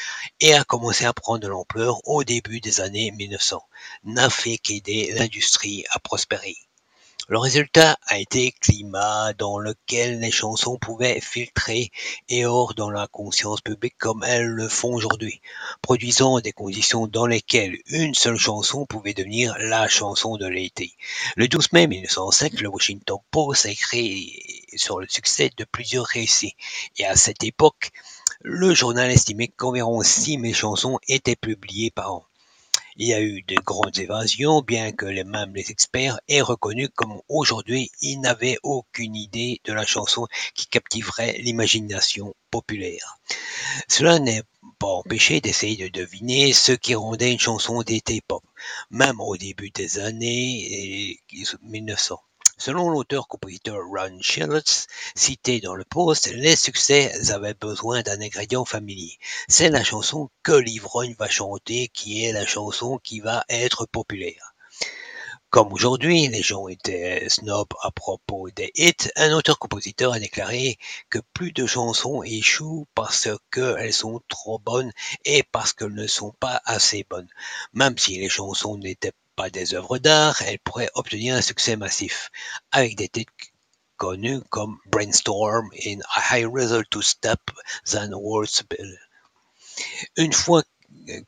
et 0.40 0.54
a 0.54 0.64
commencé 0.64 1.04
à 1.04 1.12
prendre 1.12 1.40
de 1.40 1.48
l'ampleur 1.48 2.06
au 2.08 2.24
début 2.24 2.60
des 2.60 2.80
années 2.80 3.10
1900 3.12 3.62
n'a 4.04 4.30
fait 4.30 4.58
qu'aider 4.58 5.12
l'industrie 5.12 5.84
à 5.90 5.98
prospérer. 5.98 6.56
Le 7.28 7.38
résultat 7.38 7.98
a 8.06 8.20
été 8.20 8.52
climat 8.52 9.32
dans 9.32 9.58
lequel 9.58 10.20
les 10.20 10.30
chansons 10.30 10.78
pouvaient 10.78 11.20
filtrer 11.20 11.90
et 12.28 12.46
hors 12.46 12.74
dans 12.74 12.88
la 12.88 13.08
conscience 13.08 13.60
publique 13.60 13.98
comme 13.98 14.22
elles 14.22 14.46
le 14.46 14.68
font 14.68 14.94
aujourd'hui, 14.94 15.40
produisant 15.82 16.38
des 16.38 16.52
conditions 16.52 17.08
dans 17.08 17.26
lesquelles 17.26 17.78
une 17.86 18.14
seule 18.14 18.36
chanson 18.36 18.86
pouvait 18.86 19.12
devenir 19.12 19.56
la 19.58 19.88
chanson 19.88 20.36
de 20.36 20.46
l'été. 20.46 20.92
Le 21.34 21.48
12 21.48 21.72
mai 21.72 21.88
1905, 21.88 22.60
le 22.60 22.68
Washington 22.68 23.18
Post 23.32 23.66
a 23.66 23.70
écrit 23.70 24.64
sur 24.76 25.00
le 25.00 25.08
succès 25.08 25.50
de 25.56 25.64
plusieurs 25.64 26.06
récits, 26.06 26.54
et 26.96 27.06
à 27.06 27.16
cette 27.16 27.42
époque, 27.42 27.90
le 28.42 28.72
journal 28.72 29.10
estimait 29.10 29.48
qu'environ 29.48 30.00
6 30.00 30.38
000 30.40 30.54
chansons 30.54 31.00
étaient 31.08 31.34
publiées 31.34 31.90
par 31.90 32.14
an. 32.14 32.26
Il 32.98 33.08
y 33.08 33.14
a 33.14 33.20
eu 33.20 33.42
de 33.42 33.56
grandes 33.56 33.98
évasions, 33.98 34.62
bien 34.62 34.90
que 34.90 35.04
les 35.04 35.24
mêmes 35.24 35.54
les 35.54 35.70
experts 35.70 36.18
aient 36.28 36.40
reconnu 36.40 36.88
comme 36.88 37.20
aujourd'hui 37.28 37.90
ils 38.00 38.20
n'avaient 38.20 38.58
aucune 38.62 39.14
idée 39.14 39.60
de 39.64 39.74
la 39.74 39.84
chanson 39.84 40.26
qui 40.54 40.66
captiverait 40.66 41.36
l'imagination 41.38 42.34
populaire. 42.50 43.18
Cela 43.88 44.18
n'est 44.18 44.44
pas 44.78 44.86
empêché 44.86 45.42
d'essayer 45.42 45.76
de 45.76 45.88
deviner 45.88 46.52
ce 46.54 46.72
qui 46.72 46.94
rendait 46.94 47.32
une 47.32 47.38
chanson 47.38 47.82
d'été 47.82 48.22
pop, 48.26 48.42
même 48.90 49.20
au 49.20 49.36
début 49.36 49.70
des 49.70 49.98
années 49.98 51.20
1900. 51.62 52.18
Selon 52.58 52.88
l'auteur-compositeur 52.88 53.80
Ron 53.86 54.18
Shillets, 54.22 54.86
cité 55.14 55.60
dans 55.60 55.74
le 55.74 55.84
post, 55.84 56.28
les 56.32 56.56
succès 56.56 57.12
avaient 57.30 57.52
besoin 57.52 58.00
d'un 58.00 58.20
ingrédient 58.22 58.64
familier. 58.64 59.18
C'est 59.46 59.68
la 59.68 59.84
chanson 59.84 60.30
que 60.42 60.52
l'ivrogne 60.52 61.14
va 61.18 61.28
chanter 61.28 61.88
qui 61.88 62.24
est 62.24 62.32
la 62.32 62.46
chanson 62.46 62.98
qui 62.98 63.20
va 63.20 63.44
être 63.50 63.84
populaire. 63.84 64.54
Comme 65.50 65.72
aujourd'hui, 65.72 66.28
les 66.28 66.42
gens 66.42 66.66
étaient 66.68 67.28
snobs 67.28 67.74
à 67.82 67.90
propos 67.90 68.50
des 68.50 68.72
hits, 68.74 69.10
un 69.16 69.32
auteur-compositeur 69.32 70.14
a 70.14 70.18
déclaré 70.18 70.78
que 71.10 71.18
plus 71.34 71.52
de 71.52 71.66
chansons 71.66 72.22
échouent 72.22 72.86
parce 72.94 73.28
qu'elles 73.52 73.92
sont 73.92 74.22
trop 74.28 74.58
bonnes 74.58 74.92
et 75.24 75.42
parce 75.42 75.74
qu'elles 75.74 75.94
ne 75.94 76.06
sont 76.06 76.32
pas 76.40 76.60
assez 76.64 77.06
bonnes. 77.08 77.28
Même 77.74 77.98
si 77.98 78.18
les 78.18 78.30
chansons 78.30 78.78
n'étaient 78.78 79.12
pas 79.36 79.50
des 79.50 79.74
œuvres 79.74 79.98
d'art, 79.98 80.40
elles 80.42 80.58
pourraient 80.58 80.90
obtenir 80.94 81.34
un 81.36 81.42
succès 81.42 81.76
massif, 81.76 82.30
avec 82.72 82.96
des 82.96 83.08
titres 83.08 83.32
connus 83.96 84.40
comme 84.50 84.78
Brainstorm 84.86 85.68
et 85.74 85.98
A 86.14 86.38
High 86.38 86.46
Result 86.46 86.88
to 86.90 87.02
Step 87.02 87.40
Than 87.90 88.12
Words. 88.12 88.62
Une 90.16 90.32
fois 90.32 90.62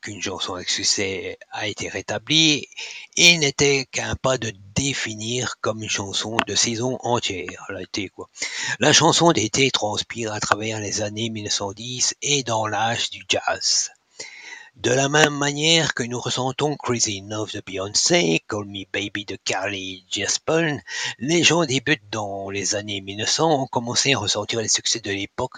qu'une 0.01 0.23
chanson 0.23 0.55
avec 0.55 0.71
succès 0.71 1.39
a 1.51 1.67
été 1.67 1.89
rétablie, 1.89 2.69
il 3.17 3.41
n'était 3.41 3.87
qu'un 3.91 4.17
pas 4.17 4.39
de 4.39 4.53
définir 4.75 5.57
comme 5.61 5.83
une 5.83 5.91
chanson 5.91 6.37
de 6.47 6.55
saison 6.55 6.99
entière. 7.03 7.71
La 8.81 8.93
chanson 8.93 9.33
d'été 9.33 9.71
transpire 9.71 10.33
à 10.33 10.41
travers 10.41 10.81
les 10.81 11.03
années 11.03 11.31
1910 11.31 12.15
et 12.23 12.43
dans 12.43 12.67
l'âge 12.67 13.11
du 13.11 13.25
jazz. 13.29 13.91
De 14.79 14.93
la 14.93 15.09
même 15.09 15.37
manière 15.37 15.93
que 15.93 16.05
nous 16.05 16.21
ressentons 16.21 16.77
Crazy 16.77 17.19
Enough 17.19 17.53
de 17.53 17.61
Beyoncé, 17.67 18.45
Call 18.49 18.65
Me 18.67 18.85
Baby 18.93 19.25
de 19.25 19.35
Carly 19.35 20.07
Jespel, 20.09 20.81
les 21.19 21.43
gens 21.43 21.65
débutent 21.65 22.09
dans 22.13 22.49
les 22.49 22.77
années 22.77 23.01
1900 23.01 23.63
ont 23.63 23.67
commencé 23.67 24.15
à 24.15 24.19
ressentir 24.19 24.61
les 24.61 24.69
succès 24.69 25.01
de 25.01 25.11
l'époque, 25.11 25.57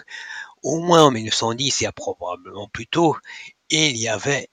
au 0.63 0.79
moins 0.79 1.03
en 1.03 1.11
1910 1.11 1.83
et 1.83 1.91
probablement 1.91 2.67
plus 2.69 2.87
tôt, 2.87 3.15
il 3.69 3.95
y 3.95 4.07
avait 4.07 4.49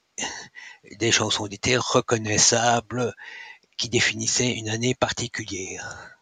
des 0.99 1.13
chansons 1.13 1.47
d'été 1.47 1.79
reconnaissables 1.79 3.15
qui 3.79 3.89
définissaient 3.89 4.53
une 4.53 4.69
année 4.69 4.95
particulière. 4.95 6.18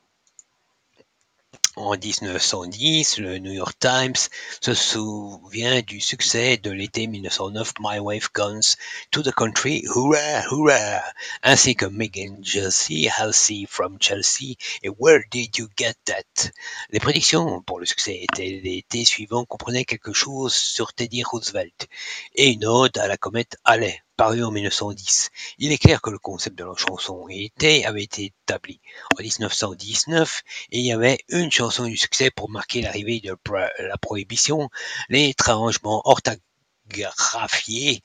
En 1.79 1.95
1910, 1.95 3.19
le 3.19 3.37
New 3.37 3.53
York 3.53 3.79
Times 3.79 4.31
se 4.63 4.73
souvient 4.73 5.83
du 5.83 6.01
succès 6.01 6.57
de 6.57 6.71
l'été 6.71 7.07
1909 7.07 7.75
My 7.81 7.99
Wave 7.99 8.31
Guns 8.35 8.77
to 9.11 9.23
the 9.23 9.31
Country, 9.31 9.83
Hurrah, 9.85 10.47
Hurrah, 10.51 11.03
ainsi 11.43 11.77
que 11.77 11.85
Megan 11.85 12.43
Jersey, 12.43 13.11
Halsey 13.15 13.67
from 13.69 13.99
Chelsea 14.01 14.57
et 14.83 14.89
Where 14.89 15.23
Did 15.31 15.59
You 15.59 15.69
Get 15.77 15.97
That? 16.07 16.51
Les 16.89 16.99
prédictions 16.99 17.61
pour 17.61 17.79
le 17.79 17.85
succès 17.85 18.21
étaient 18.23 18.59
l'été 18.65 19.05
suivant 19.05 19.45
comprenaient 19.45 19.85
quelque 19.85 20.15
chose 20.15 20.55
sur 20.55 20.95
Teddy 20.95 21.25
Roosevelt 21.25 21.89
et 22.35 22.53
une 22.53 22.65
ode 22.65 22.97
à 22.97 23.07
la 23.07 23.19
comète 23.19 23.59
Halley, 23.65 24.03
paru 24.17 24.43
en 24.43 24.51
1910. 24.51 25.31
Il 25.59 25.73
est 25.73 25.79
clair 25.79 26.01
que 26.01 26.11
le 26.11 26.19
concept 26.19 26.57
de 26.59 26.65
la 26.65 26.75
chanson 26.75 27.27
été 27.29 27.85
avait 27.87 28.03
été 28.03 28.33
établi 28.43 28.81
en 29.15 29.23
1919 29.23 30.43
et 30.73 30.79
il 30.79 30.87
y 30.87 30.93
avait 30.93 31.19
une 31.29 31.51
chanson 31.53 31.85
du 31.85 31.97
succès 31.97 32.31
pour 32.31 32.51
marquer 32.51 32.83
l'arrivée 32.83 33.21
de 33.21 33.37
la 33.79 33.99
prohibition, 33.99 34.71
les 35.09 35.35
arrangements 35.47 36.03
orthographiés 36.05 38.03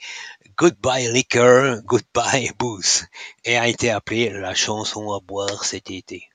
Goodbye 0.57 1.07
Liquor, 1.11 1.81
Goodbye 1.85 2.51
Booze 2.57 3.05
et 3.45 3.57
a 3.57 3.67
été 3.67 3.89
appelée 3.89 4.29
la 4.29 4.53
chanson 4.53 5.13
à 5.13 5.19
boire 5.19 5.63
cet 5.65 5.89
été. 5.91 6.29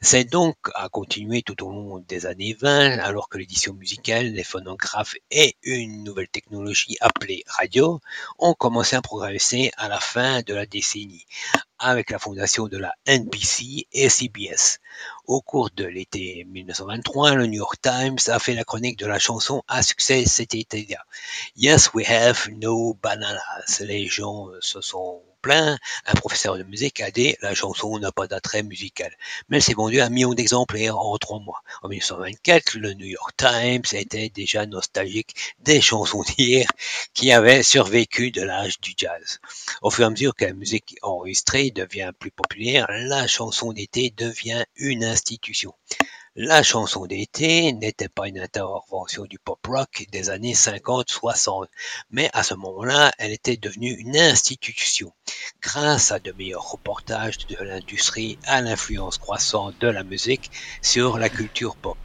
C'est 0.00 0.24
donc 0.24 0.56
à 0.74 0.88
continuer 0.88 1.42
tout 1.42 1.64
au 1.64 1.70
long 1.70 1.98
des 1.98 2.26
années 2.26 2.56
20, 2.60 2.98
alors 2.98 3.28
que 3.28 3.38
l'édition 3.38 3.72
musicale, 3.74 4.26
les 4.32 4.44
phonographes 4.44 5.14
et 5.30 5.56
une 5.62 6.02
nouvelle 6.02 6.28
technologie 6.28 6.96
appelée 7.00 7.44
radio 7.46 8.00
ont 8.38 8.54
commencé 8.54 8.96
à 8.96 9.02
progresser 9.02 9.70
à 9.76 9.88
la 9.88 10.00
fin 10.00 10.42
de 10.42 10.54
la 10.54 10.66
décennie, 10.66 11.26
avec 11.78 12.10
la 12.10 12.18
fondation 12.18 12.68
de 12.68 12.78
la 12.78 12.94
NBC 13.06 13.86
et 13.92 14.08
CBS. 14.08 14.80
Au 15.26 15.40
cours 15.40 15.70
de 15.70 15.84
l'été 15.84 16.44
1923, 16.48 17.34
le 17.34 17.46
New 17.46 17.58
York 17.58 17.80
Times 17.80 18.18
a 18.28 18.38
fait 18.38 18.54
la 18.54 18.64
chronique 18.64 18.98
de 18.98 19.06
la 19.06 19.18
chanson 19.18 19.62
à 19.68 19.82
succès 19.82 20.24
cet 20.24 20.54
été-là. 20.54 21.04
Yes, 21.56 21.94
we 21.94 22.06
have 22.08 22.48
no 22.50 22.94
bananas. 22.94 23.45
Les 23.80 24.06
gens 24.06 24.48
euh, 24.48 24.58
se 24.60 24.80
sont 24.80 25.22
plaints. 25.42 25.78
Un 26.06 26.14
professeur 26.14 26.58
de 26.58 26.62
musique 26.62 27.00
a 27.00 27.10
dit 27.10 27.36
la 27.40 27.54
chanson 27.54 27.98
n'a 27.98 28.12
pas 28.12 28.26
d'attrait 28.26 28.62
musical. 28.62 29.12
Mais 29.48 29.58
elle 29.58 29.62
s'est 29.62 29.74
vendue 29.74 30.00
à 30.00 30.06
un 30.06 30.10
million 30.10 30.34
d'exemplaires 30.34 30.98
en 30.98 31.16
trois 31.18 31.38
mois. 31.40 31.62
En 31.82 31.88
1924, 31.88 32.76
le 32.78 32.94
New 32.94 33.06
York 33.06 33.32
Times 33.36 33.84
était 33.92 34.28
déjà 34.28 34.66
nostalgique 34.66 35.54
des 35.60 35.80
chansons 35.80 36.22
d'hier 36.22 36.66
qui 37.14 37.32
avaient 37.32 37.62
survécu 37.62 38.30
de 38.30 38.42
l'âge 38.42 38.80
du 38.80 38.94
jazz. 38.96 39.40
Au 39.82 39.90
fur 39.90 40.04
et 40.04 40.06
à 40.06 40.10
mesure 40.10 40.34
que 40.34 40.44
la 40.44 40.52
musique 40.52 40.96
enregistrée 41.02 41.70
devient 41.70 42.12
plus 42.18 42.30
populaire, 42.30 42.86
la 42.90 43.26
chanson 43.26 43.72
d'été 43.72 44.12
devient 44.16 44.64
une 44.76 45.04
institution. 45.04 45.74
La 46.38 46.62
chanson 46.62 47.06
d'été 47.06 47.72
n'était 47.72 48.10
pas 48.10 48.28
une 48.28 48.38
intervention 48.38 49.24
du 49.24 49.38
pop 49.38 49.58
rock 49.66 50.04
des 50.12 50.28
années 50.28 50.52
50-60, 50.52 51.64
mais 52.10 52.28
à 52.34 52.42
ce 52.42 52.52
moment-là, 52.52 53.10
elle 53.16 53.32
était 53.32 53.56
devenue 53.56 53.94
une 53.94 54.18
institution. 54.18 55.14
Grâce 55.62 56.12
à 56.12 56.18
de 56.18 56.32
meilleurs 56.32 56.72
reportages 56.72 57.38
de 57.46 57.56
l'industrie, 57.64 58.38
à 58.44 58.60
l'influence 58.60 59.16
croissante 59.16 59.78
de 59.80 59.88
la 59.88 60.04
musique 60.04 60.50
sur 60.82 61.16
la 61.16 61.30
culture 61.30 61.74
pop. 61.74 61.96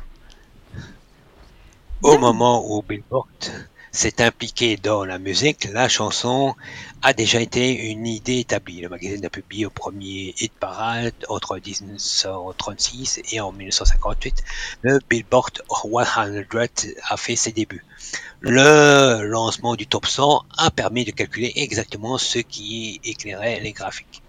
Au 2.01 2.17
moment 2.17 2.63
où 2.65 2.81
Billboard 2.83 3.27
s'est 3.91 4.21
impliqué 4.21 4.77
dans 4.77 5.03
la 5.03 5.19
musique, 5.19 5.67
la 5.71 5.89
chanson 5.89 6.55
a 7.01 7.13
déjà 7.13 7.41
été 7.41 7.91
une 7.91 8.07
idée 8.07 8.39
établie. 8.39 8.79
Le 8.79 8.89
magazine 8.89 9.25
a 9.25 9.29
publié 9.29 9.65
au 9.65 9.69
premier 9.69 10.33
hit 10.39 10.53
parade 10.53 11.13
entre 11.27 11.55
1936 11.55 13.21
et 13.31 13.41
en 13.41 13.51
1958. 13.51 14.43
Le 14.81 14.99
Billboard 15.09 15.61
100 15.69 15.97
a 17.09 17.17
fait 17.17 17.35
ses 17.35 17.51
débuts. 17.51 17.83
Le 18.39 19.23
lancement 19.25 19.75
du 19.75 19.87
top 19.87 20.05
100 20.05 20.45
a 20.57 20.71
permis 20.71 21.03
de 21.03 21.11
calculer 21.11 21.51
exactement 21.55 22.17
ce 22.17 22.39
qui 22.39 23.01
éclairait 23.03 23.59
les 23.59 23.73
graphiques. 23.73 24.20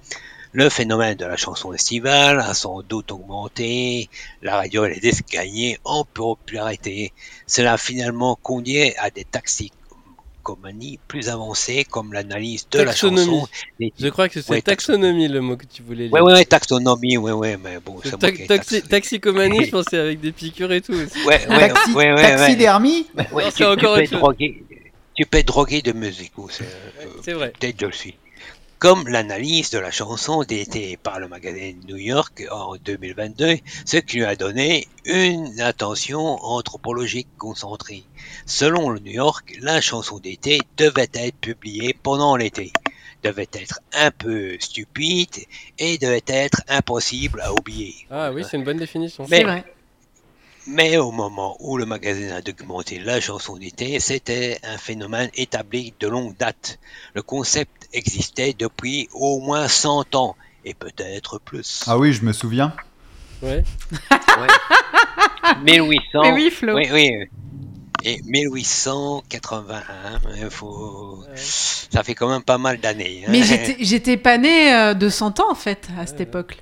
Le 0.55 0.69
phénomène 0.69 1.17
de 1.17 1.25
la 1.25 1.37
chanson 1.39 1.73
estivale 1.73 2.39
a 2.41 2.53
sans 2.53 2.83
doute 2.83 3.11
augmenté, 3.11 4.11
la 4.43 4.63
les 4.65 5.01
disques 5.01 5.31
gagné 5.33 5.79
en 5.85 6.05
popularité. 6.05 7.13
Cela 7.47 7.75
a 7.75 7.79
finalement 7.79 8.37
conduit 8.43 8.95
à 8.99 9.09
des 9.11 9.25
taxicomanies 9.25 10.99
plus 11.09 11.31
avancées 11.31 11.85
comme 11.85 12.13
l'analyse 12.13 12.69
de 12.71 12.85
Taxonomie. 12.85 13.41
la 13.41 13.41
chanson. 13.41 13.49
Je 13.99 14.09
crois 14.09 14.29
que 14.29 14.43
c'est 14.43 14.51
Ouais, 14.53 14.61
taxonomie 14.61 15.29
le 15.29 15.41
mot 15.41 15.57
que 15.57 15.65
tu 15.65 15.83
voulais 15.83 16.09
dire. 16.09 16.13
Ouais, 16.13 16.21
ouais, 16.21 16.45
taxonomie, 16.45 17.17
ouais, 17.17 17.33
ouais, 17.33 17.57
mais 17.57 17.79
bon, 17.81 18.01
Ta- 18.01 18.19
taxi- 18.19 18.47
taxé. 18.47 18.83
taxicomanie, 18.83 19.65
je 19.65 19.71
pensais 19.79 19.99
avec 19.99 20.21
des 20.21 20.33
piqûres 20.33 20.73
et 20.73 20.83
tout. 20.83 20.93
aussi. 20.93 21.27
Ouais, 21.27 21.47
ouais, 21.49 21.69
Taxi- 21.69 21.93
ouais, 21.95 22.13
ouais, 22.13 22.15
ouais. 22.15 22.23
taxidermie 22.37 23.07
Ouais, 23.33 23.45
tu, 23.47 23.53
c'est 23.57 23.65
encore 23.65 23.97
tu 25.15 25.27
peux 25.27 25.39
être 25.39 25.47
drogué 25.47 25.81
de 25.83 25.93
musique, 25.93 26.37
ou 26.37 26.49
c'est, 26.51 26.65
euh, 26.65 27.07
C'est 27.23 27.33
vrai. 27.33 27.53
peut-être 27.59 27.81
je 27.81 27.87
le 27.87 27.93
suis. 27.93 28.15
Comme 28.83 29.07
l'analyse 29.07 29.71
de 29.71 29.79
la 29.79 29.93
chanson 29.93 30.43
d'été 30.43 30.97
par 30.97 31.21
le 31.21 31.29
magazine 31.29 31.81
New 31.87 31.99
York 31.99 32.43
en 32.51 32.75
2022, 32.75 33.59
ce 33.85 33.97
qui 33.99 34.17
lui 34.17 34.25
a 34.25 34.35
donné 34.35 34.89
une 35.05 35.61
attention 35.61 36.45
anthropologique 36.45 37.29
concentrée. 37.39 38.03
Selon 38.45 38.91
le 38.91 38.99
New 38.99 39.13
York, 39.13 39.57
la 39.61 39.81
chanson 39.81 40.19
d'été 40.19 40.59
devait 40.77 41.09
être 41.15 41.37
publiée 41.37 41.95
pendant 41.95 42.35
l'été, 42.35 42.73
devait 43.23 43.47
être 43.53 43.79
un 43.93 44.11
peu 44.11 44.57
stupide 44.59 45.47
et 45.79 45.97
devait 45.99 46.25
être 46.27 46.63
impossible 46.67 47.41
à 47.41 47.53
oublier. 47.53 47.95
Ah 48.11 48.33
oui, 48.33 48.43
c'est 48.43 48.57
une 48.57 48.65
bonne 48.65 48.79
définition. 48.79 49.29
Mais- 49.31 49.37
C'est 49.37 49.45
vrai. 49.45 49.65
Mais 50.67 50.97
au 50.97 51.11
moment 51.11 51.57
où 51.59 51.77
le 51.77 51.87
magazine 51.87 52.31
a 52.31 52.41
documenté 52.41 53.01
la 53.01 53.21
chanson 53.21 53.57
d'été, 53.57 53.99
c'était 53.99 54.61
un 54.63 54.79
phénomène 54.79 55.29
établi 55.35 55.93
de 55.99 56.07
longue 56.07 56.37
date. 56.37 56.79
Le 57.15 57.23
concept 57.23 57.82
existait 57.93 58.55
depuis 58.59 59.09
au 59.13 59.41
moins 59.41 59.69
100 59.69 60.15
ans, 60.15 60.37
et 60.65 60.75
peut-être 60.75 61.39
plus. 61.39 61.83
Ah 61.87 61.99
oui, 61.99 62.13
je 62.13 62.25
me 62.25 62.33
souviens. 62.33 62.73
Ouais. 63.43 63.65
Ouais. 64.01 64.47
1800. 65.65 66.23
Mais 66.23 66.33
oui, 66.33 66.51
Flo. 66.51 66.75
Oui, 66.77 66.89
oui. 66.93 67.11
Et 68.05 68.21
1881, 68.23 70.21
il 70.37 70.51
faut... 70.51 71.19
Ouais. 71.29 71.37
ça 71.37 72.03
fait 72.03 72.15
quand 72.15 72.29
même 72.29 72.43
pas 72.43 72.59
mal 72.59 72.79
d'années. 72.79 73.23
hein. 73.25 73.29
Mais 73.31 73.43
j'étais- 73.43 74.17
pas 74.17 74.39
né 74.39 74.75
euh, 74.75 74.95
de 74.95 75.09
100 75.09 75.41
ans 75.41 75.51
en 75.51 75.55
fait 75.55 75.89
à 75.99 76.07
cette 76.07 76.17
Ouais. 76.19 76.23
époque. 76.25 76.59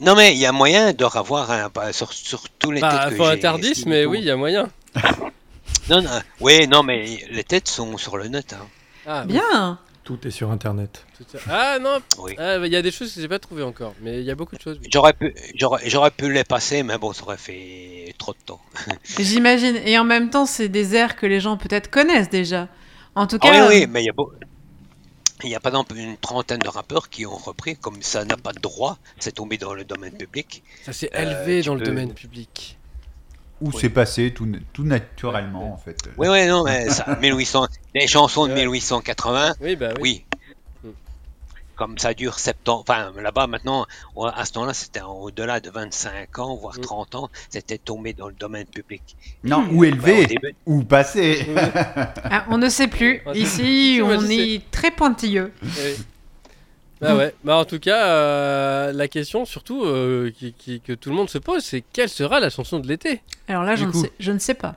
Non 0.00 0.14
mais 0.14 0.32
il 0.32 0.38
y 0.38 0.46
a 0.46 0.52
moyen 0.52 0.92
de 0.92 1.04
revoir 1.04 1.50
un, 1.50 1.68
pas- 1.70 1.92
sur, 1.92 2.12
sur 2.12 2.48
tous 2.58 2.70
les 2.70 2.80
Bah, 2.80 3.06
têtes 3.08 3.18
que 3.18 3.66
estimés 3.70 3.96
mais 4.00 4.06
oui, 4.06 4.18
il 4.20 4.24
y 4.24 4.30
a 4.30 4.36
moyen. 4.36 4.68
Non, 5.88 6.02
non, 6.02 6.10
oui, 6.40 6.66
non, 6.68 6.82
mais 6.82 7.18
les 7.30 7.44
têtes 7.44 7.68
sont 7.68 7.96
sur 7.98 8.16
le 8.16 8.28
net. 8.28 8.52
Hein. 8.54 8.66
Ah, 9.06 9.22
oui, 9.26 9.32
Bien. 9.34 9.78
Tout 10.10 10.26
est 10.26 10.30
sur 10.32 10.50
Internet. 10.50 11.06
Ah 11.48 11.78
non, 11.80 11.98
Oui. 12.18 12.34
ah, 12.36 12.56
il 12.64 12.72
y 12.72 12.74
a 12.74 12.82
des 12.82 12.90
choses 12.90 13.14
que 13.14 13.20
j'ai 13.20 13.28
pas 13.28 13.38
trouvées 13.38 13.62
encore, 13.62 13.94
mais 14.02 14.18
il 14.18 14.24
y 14.24 14.30
a 14.32 14.34
beaucoup 14.34 14.56
de 14.56 14.60
choses. 14.60 14.78
oui. 14.82 14.88
J'aurais 14.92 15.12
pu, 15.12 15.32
j'aurais, 15.54 15.88
j'aurais 15.88 16.10
pu 16.10 16.32
les 16.32 16.42
passer, 16.42 16.82
mais 16.82 16.98
bon, 16.98 17.12
ça 17.12 17.22
aurait 17.22 17.36
fait 17.36 18.12
trop 18.18 18.32
de 18.32 18.38
temps. 18.44 18.60
J'imagine. 19.20 19.76
Et 19.84 19.96
en 19.98 20.04
même 20.04 20.28
temps, 20.30 20.46
c'est 20.46 20.68
des 20.68 20.96
airs 20.96 21.14
que 21.14 21.26
les 21.26 21.38
gens 21.38 21.56
peut-être 21.56 21.90
connaissent 21.90 22.28
déjà. 22.30 22.66
En 23.14 23.28
tout 23.28 23.38
Ah 23.42 23.46
cas, 23.50 23.68
oui, 23.68 23.76
oui, 23.82 23.86
mais 23.88 24.02
il 24.02 24.06
y 24.06 24.10
a 24.10 24.12
beau- 24.12 24.32
Il 25.44 25.50
y 25.50 25.54
a 25.54 25.60
par 25.60 25.70
exemple 25.72 25.96
une 25.96 26.16
trentaine 26.16 26.58
de 26.58 26.68
rappeurs 26.68 27.08
qui 27.08 27.24
ont 27.24 27.36
repris, 27.36 27.76
comme 27.76 28.02
ça 28.02 28.24
n'a 28.24 28.36
pas 28.36 28.52
de 28.52 28.58
droit, 28.60 28.98
c'est 29.20 29.32
tombé 29.36 29.58
dans 29.58 29.74
le 29.74 29.84
domaine 29.84 30.12
public. 30.16 30.62
Ça 30.84 30.92
s'est 30.92 31.10
Euh, 31.14 31.22
élevé 31.22 31.60
tu 31.62 31.68
dans 31.68 31.76
le 31.76 31.82
domaine 31.82 32.12
public. 32.14 32.76
Où 33.60 33.68
Oui. 33.68 33.74
c'est 33.80 33.90
passé 33.90 34.32
tout, 34.32 34.50
tout 34.72 34.84
naturellement, 34.84 35.74
en 35.74 35.76
fait. 35.76 35.96
Oui, 36.16 36.28
oui, 36.28 36.46
non, 36.46 36.64
mais 36.64 36.88
ça, 36.88 37.16
1800, 37.20 37.66
les 37.94 38.06
chansons 38.06 38.46
de 38.46 38.52
Ouais. 38.52 38.60
1880, 38.64 39.54
Oui, 39.60 39.76
bah 39.76 39.88
oui. 40.00 40.24
oui. 40.32 40.38
Mm. 40.84 40.88
Comme 41.76 41.98
ça 41.98 42.14
dure 42.14 42.38
70 42.38 42.70
ans, 42.70 42.80
enfin 42.80 43.12
là-bas 43.20 43.46
maintenant, 43.46 43.86
à 44.34 44.44
ce 44.46 44.52
temps-là, 44.52 44.72
c'était 44.72 45.02
au-delà 45.02 45.60
de 45.60 45.68
25 45.70 46.38
ans, 46.38 46.56
voire 46.56 46.78
Mm. 46.78 46.82
30 46.82 47.14
ans, 47.16 47.30
c'était 47.50 47.76
tombé 47.78 48.12
dans 48.14 48.28
le 48.28 48.34
domaine 48.34 48.66
public. 48.66 49.16
Non, 49.44 49.66
où 49.70 49.80
Ouais, 49.80 49.88
élevé 49.88 50.26
Ou 50.66 50.82
passé 50.84 51.46
ah, 52.24 52.46
on 52.50 52.56
ne 52.58 52.68
sait 52.70 52.88
plus. 52.88 53.20
Ici, 53.34 54.00
on 54.02 54.22
est 54.28 54.62
très 54.70 54.90
pointilleux. 54.90 55.52
Bah 57.00 57.14
ouais. 57.16 57.34
Bah 57.44 57.56
en 57.56 57.64
tout 57.64 57.78
cas, 57.78 58.06
euh, 58.08 58.92
la 58.92 59.08
question 59.08 59.44
surtout 59.46 59.84
euh, 59.84 60.30
qui, 60.38 60.52
qui- 60.52 60.80
que 60.80 60.92
tout 60.92 61.08
le 61.08 61.14
monde 61.16 61.30
se 61.30 61.38
pose, 61.38 61.62
c'est 61.62 61.82
quelle 61.92 62.08
sera 62.10 62.40
la 62.40 62.50
chanson 62.50 62.78
de 62.78 62.86
l'été 62.88 63.22
Alors 63.48 63.64
là, 63.64 63.74
je 63.76 63.86
ne, 63.86 63.92
sais, 63.92 64.12
je 64.20 64.32
ne 64.32 64.38
sais 64.38 64.54
pas. 64.54 64.74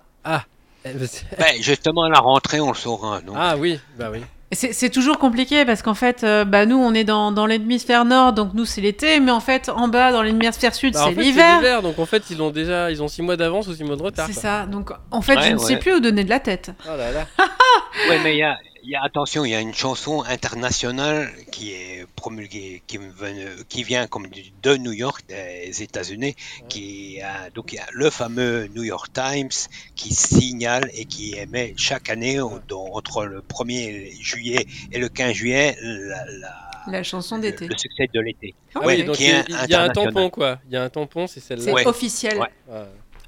C'est- 0.85 1.25
Ben, 1.37 1.61
justement, 1.61 2.03
à 2.03 2.09
la 2.09 2.19
rentrée, 2.19 2.59
on 2.59 2.69
le 2.69 2.75
saura. 2.77 3.19
Ah 3.35 3.55
oui, 3.57 3.79
bah 3.97 4.09
oui. 4.11 4.19
C'est 4.51 4.71
c'est 4.71 4.91
toujours 4.91 5.17
compliqué 5.17 5.65
parce 5.65 5.81
qu'en 5.81 5.95
fait, 5.95 6.23
euh, 6.23 6.45
bah, 6.45 6.65
nous, 6.67 6.77
on 6.77 6.93
est 6.93 7.03
dans, 7.03 7.31
dans 7.31 7.47
l'hémisphère 7.47 8.05
nord, 8.05 8.33
donc 8.33 8.53
nous, 8.53 8.65
c'est 8.65 8.81
l'été, 8.81 9.19
mais 9.19 9.31
en 9.31 9.39
fait, 9.39 9.67
en 9.69 9.87
bas, 9.87 10.11
dans 10.11 10.21
l'hémisphère 10.21 10.75
sud, 10.75 10.93
Bah, 10.93 11.05
en 11.05 11.09
c'est 11.09 11.15
fait, 11.15 11.21
l'hiver. 11.23 11.81
donc 11.81 11.97
en 11.97 12.05
fait 12.05 12.23
ils 12.29 12.39
ont 12.41 12.51
déjà 12.51 12.91
ils 12.91 13.01
ont 13.01 13.07
6 13.07 13.23
mois 13.23 13.35
d'avance 13.35 13.67
ou 13.67 13.73
6 13.73 13.83
mois 13.83 13.95
de 13.95 14.03
retard. 14.03 14.27
C'est 14.27 14.39
ça. 14.39 14.67
Donc, 14.67 14.91
en 15.09 15.21
fait, 15.21 15.37
Ouais, 15.37 15.47
je 15.49 15.53
ne 15.53 15.57
sais 15.57 15.77
plus 15.77 15.95
où 15.95 15.99
donner 15.99 16.23
de 16.23 16.29
la 16.29 16.39
tête. 16.39 16.69
Oh 16.85 16.95
là 16.95 17.11
là. 17.11 17.25
Ouais, 18.09 18.19
mais 18.23 18.33
il 18.35 18.39
y 18.39 18.43
a, 18.43 18.55
y 18.89 18.95
a, 18.95 19.03
attention, 19.03 19.45
il 19.45 19.51
y 19.51 19.55
a 19.55 19.59
une 19.61 19.73
chanson 19.73 20.23
internationale 20.23 21.31
qui 21.51 21.71
est 21.73 22.05
promulguée, 22.15 22.81
qui, 22.87 23.83
vient 23.83 24.07
comme 24.07 24.27
de 24.61 24.75
New 24.77 24.91
York, 24.91 25.23
des 25.27 25.83
États-Unis, 25.83 26.35
qui 26.69 27.19
a, 27.21 27.49
donc 27.51 27.71
il 27.73 27.75
y 27.75 27.79
a 27.79 27.85
le 27.91 28.09
fameux 28.09 28.67
New 28.75 28.83
York 28.83 29.11
Times 29.13 29.49
qui 29.95 30.13
signale 30.13 30.89
et 30.93 31.05
qui 31.05 31.35
émet 31.35 31.73
chaque 31.77 32.09
année 32.09 32.39
au- 32.39 32.59
entre 32.93 33.25
le 33.25 33.41
1er 33.41 34.11
juillet 34.21 34.65
et 34.91 34.99
le 34.99 35.09
15 35.09 35.33
juillet 35.33 35.77
la- 35.81 36.25
la- 36.25 36.69
La 36.87 37.03
chanson 37.03 37.37
le, 37.37 37.43
d'été. 37.43 37.67
le 37.67 37.77
succès 37.77 38.09
de 38.13 38.19
l'été. 38.19 38.53
Ah 38.75 38.79
ouais. 38.81 38.97
oui, 38.97 39.03
donc 39.05 39.19
il 39.19 39.27
y, 39.27 39.31
a- 39.31 39.45
il 39.65 39.69
y 39.71 39.73
a 39.75 39.81
un 39.83 39.89
tampon 39.89 40.29
quoi. 40.29 40.59
Il 40.67 40.73
y 40.73 40.77
a 40.77 40.83
un 40.83 40.89
tampon, 40.89 41.27
c'est 41.27 41.39
celle-là. 41.39 41.63
C'est 41.63 41.71
Ouais. 41.73 41.87
officiel. 41.87 42.37
Ouais. 42.37 42.49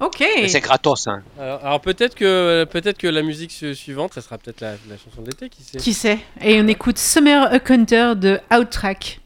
Ok. 0.00 0.22
C'est 0.48 0.60
gratos, 0.60 1.06
hein. 1.06 1.22
Alors, 1.40 1.64
alors 1.64 1.80
peut-être 1.80 2.14
que 2.14 2.64
peut-être 2.70 2.98
que 2.98 3.06
la 3.06 3.22
musique 3.22 3.50
su- 3.50 3.74
suivante, 3.74 4.12
ça 4.14 4.20
sera 4.20 4.36
peut-être 4.36 4.60
la, 4.60 4.72
la 4.90 4.96
chanson 5.02 5.22
d'été, 5.22 5.48
qui 5.48 5.62
sait? 5.62 5.78
Qui 5.78 5.94
sait? 5.94 6.18
Et 6.42 6.60
on 6.60 6.68
écoute 6.68 6.98
Summer 6.98 7.50
a 7.50 7.58
Counter 7.58 8.12
de 8.16 8.38
Outtrack. 8.52 9.20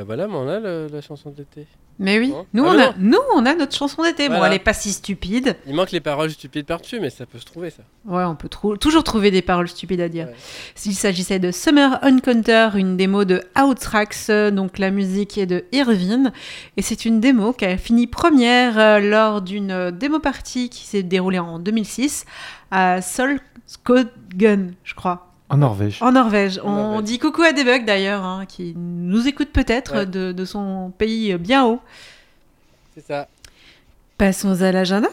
Bah 0.00 0.04
voilà, 0.06 0.26
mais 0.28 0.34
on 0.34 0.48
a 0.48 0.58
le- 0.60 0.86
la 0.90 1.02
chanson 1.02 1.28
d'été. 1.28 1.66
Mais 1.98 2.18
oui, 2.18 2.32
Hein 2.34 2.46
nous, 2.54 2.64
Ah, 2.64 2.70
on 2.70 2.76
mais 2.78 2.82
a, 2.84 2.94
nous 2.98 3.18
on 3.34 3.44
a 3.44 3.54
notre 3.54 3.76
chanson 3.76 4.02
d'été. 4.02 4.30
Bon, 4.30 4.36
Voilà. 4.38 4.54
elle 4.54 4.60
est 4.60 4.64
pas 4.64 4.72
si 4.72 4.90
stupide. 4.92 5.56
Il 5.66 5.74
manque 5.74 5.90
les 5.90 6.00
paroles 6.00 6.30
stupides 6.30 6.64
par-dessus, 6.64 6.98
mais 7.00 7.10
ça 7.10 7.26
peut 7.26 7.38
se 7.38 7.44
trouver 7.44 7.68
ça. 7.68 7.82
Ouais, 8.06 8.24
on 8.24 8.34
peut 8.34 8.48
trou- 8.48 8.78
toujours 8.78 9.04
trouver 9.04 9.30
des 9.30 9.42
paroles 9.42 9.68
stupides 9.68 10.00
à 10.00 10.08
dire. 10.08 10.28
Ouais. 10.28 10.34
S'il 10.74 10.94
s'agissait 10.94 11.38
de 11.38 11.50
Summer 11.50 11.98
Encounter, 12.02 12.70
une 12.76 12.96
démo 12.96 13.26
de 13.26 13.42
Outrax, 13.62 14.30
euh, 14.30 14.50
donc 14.50 14.78
la 14.78 14.90
musique 14.90 15.36
est 15.36 15.44
de 15.44 15.66
Irvine, 15.72 16.32
et 16.78 16.80
c'est 16.82 17.04
une 17.04 17.20
démo 17.20 17.52
qui 17.52 17.66
a 17.66 17.76
fini 17.76 18.06
première 18.06 18.78
euh, 18.78 19.00
lors 19.00 19.42
d'une 19.42 19.70
euh, 19.70 19.90
démo 19.90 20.18
party 20.20 20.70
qui 20.70 20.86
s'est 20.86 21.02
déroulée 21.02 21.38
en 21.40 21.58
2006 21.58 22.24
à 22.70 23.02
Solskogen, 23.02 24.72
je 24.84 24.94
crois, 24.94 25.29
En 25.50 25.56
Norvège. 25.58 25.98
en 26.02 26.12
Norvège. 26.12 26.60
On 26.64 26.70
Norvège. 26.74 27.04
dit 27.04 27.18
coucou 27.18 27.42
à 27.42 27.52
Debug 27.52 27.84
d'ailleurs, 27.84 28.24
hein, 28.24 28.44
qui 28.46 28.74
nous 28.76 29.26
écoute 29.28 29.48
peut-être 29.52 29.94
Ouais. 29.94 30.06
de, 30.06 30.32
de 30.32 30.44
son 30.44 30.92
pays 30.96 31.34
bien 31.36 31.64
haut. 31.66 31.80
C'est 32.94 33.04
ça. 33.06 33.28
Passons 34.16 34.62
à 34.62 34.70
l'agenda. 34.72 35.08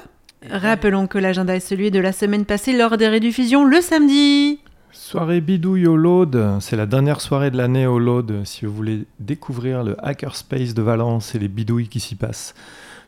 Rappelons 0.49 1.07
que 1.07 1.17
l'agenda 1.17 1.55
est 1.55 1.59
celui 1.59 1.89
de 1.91 1.99
la 1.99 2.11
semaine 2.11 2.45
passée 2.45 2.71
lors 2.77 2.97
des 2.97 3.09
rediffusions 3.09 3.65
le 3.65 3.81
samedi. 3.81 4.59
Soirée 4.91 5.41
bidouille 5.41 5.87
au 5.87 5.95
Laude, 5.97 6.57
c'est 6.59 6.75
la 6.75 6.85
dernière 6.85 7.21
soirée 7.21 7.51
de 7.51 7.57
l'année 7.57 7.85
au 7.87 7.99
Laude. 7.99 8.41
Si 8.45 8.65
vous 8.65 8.73
voulez 8.73 9.05
découvrir 9.19 9.83
le 9.83 9.95
Hackerspace 10.05 10.73
de 10.73 10.81
Valence 10.81 11.33
et 11.35 11.39
les 11.39 11.47
bidouilles 11.47 11.87
qui 11.87 11.99
s'y 11.99 12.15
passent, 12.15 12.53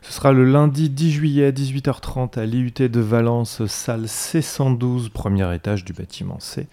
ce 0.02 0.12
sera 0.12 0.32
le 0.32 0.44
lundi 0.44 0.88
10 0.90 1.10
juillet 1.12 1.52
18h30 1.52 2.38
à 2.38 2.46
l'IUT 2.46 2.72
de 2.88 3.00
Valence, 3.00 3.64
salle 3.66 4.04
C112, 4.06 5.10
premier 5.10 5.54
étage 5.54 5.84
du 5.84 5.92
bâtiment 5.92 6.40
C, 6.40 6.66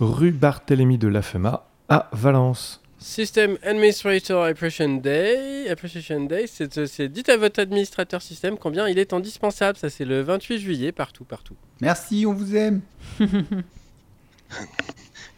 rue 0.00 0.32
Barthélemy 0.32 0.98
de 0.98 1.08
Lafema 1.08 1.66
à 1.88 2.08
Valence. 2.12 2.80
System 2.98 3.58
Administrator 3.64 4.44
Appreciation 4.44 4.96
Day. 4.96 5.68
Appreciation 5.68 6.24
Day, 6.24 6.46
c'est 6.46 6.86
c'est- 6.86 7.08
dites 7.08 7.28
à 7.28 7.36
votre 7.36 7.58
administrateur 7.60 8.22
système 8.22 8.56
combien 8.56 8.88
il 8.88 8.98
est 8.98 9.12
indispensable. 9.12 9.76
Ça, 9.76 9.90
c'est 9.90 10.04
le 10.04 10.22
28 10.22 10.58
juillet, 10.58 10.92
partout, 10.92 11.24
partout. 11.24 11.56
Merci, 11.80 12.24
on 12.28 12.32
vous 12.32 12.54
aime. 12.54 12.80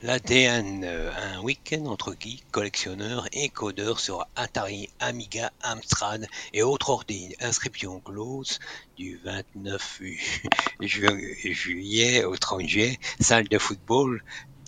L'ADN, 0.08 0.82
euh, 0.84 1.10
un 1.34 1.40
week-end 1.40 1.86
entre 1.86 2.14
geeks, 2.20 2.44
collectionneurs 2.50 3.26
et 3.32 3.48
codeurs 3.48 4.00
sur 4.00 4.26
Atari, 4.36 4.90
Amiga, 5.00 5.50
Amstrad 5.62 6.26
et 6.52 6.62
autres 6.62 6.90
ordi. 6.90 7.34
Inscription 7.40 8.00
close 8.00 8.58
du 8.98 9.18
29 9.24 10.00
ju- 10.82 11.38
juillet 11.42 12.22
au 12.22 12.36
30 12.36 12.68
juillet, 12.68 12.98
salle 13.18 13.48
de 13.48 13.56
football, 13.56 14.22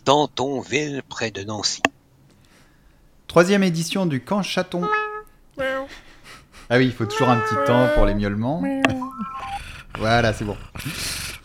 Dantonville, 0.07 1.03
près 1.07 1.31
de 1.31 1.43
Nancy. 1.43 1.83
Troisième 3.27 3.63
édition 3.63 4.07
du 4.07 4.25
camp 4.25 4.43
chaton. 4.43 4.89
Ah 5.59 6.79
oui, 6.79 6.87
il 6.87 6.93
faut 6.93 7.05
toujours 7.05 7.29
un 7.29 7.41
petit 7.41 7.57
temps 7.67 7.87
pour 7.95 8.07
les 8.07 8.15
miaulements. 8.15 8.63
voilà, 9.99 10.33
c'est 10.33 10.47
bon. 10.47 10.57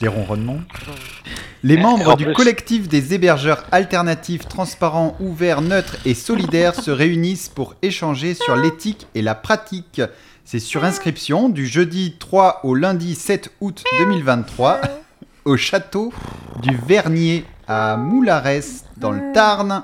Les 0.01 0.07
ronronnements. 0.07 0.61
Les 1.63 1.77
membres 1.77 2.15
du 2.15 2.33
collectif 2.33 2.87
des 2.87 3.13
hébergeurs 3.13 3.65
alternatifs, 3.71 4.47
transparents, 4.47 5.15
ouverts, 5.19 5.61
neutres 5.61 5.97
et 6.05 6.15
solidaires 6.15 6.73
se 6.73 6.89
réunissent 6.89 7.49
pour 7.49 7.75
échanger 7.83 8.33
sur 8.33 8.55
l'éthique 8.55 9.05
et 9.13 9.21
la 9.21 9.35
pratique. 9.35 10.01
C'est 10.43 10.59
sur 10.59 10.83
inscription 10.83 11.49
du 11.49 11.67
jeudi 11.67 12.15
3 12.17 12.61
au 12.63 12.73
lundi 12.73 13.13
7 13.13 13.51
août 13.61 13.83
2023 13.99 14.81
au 15.45 15.55
château 15.55 16.11
du 16.61 16.75
Vernier 16.75 17.45
à 17.67 17.95
Moulares 17.95 18.43
dans 18.97 19.11
le 19.11 19.31
Tarn. 19.33 19.83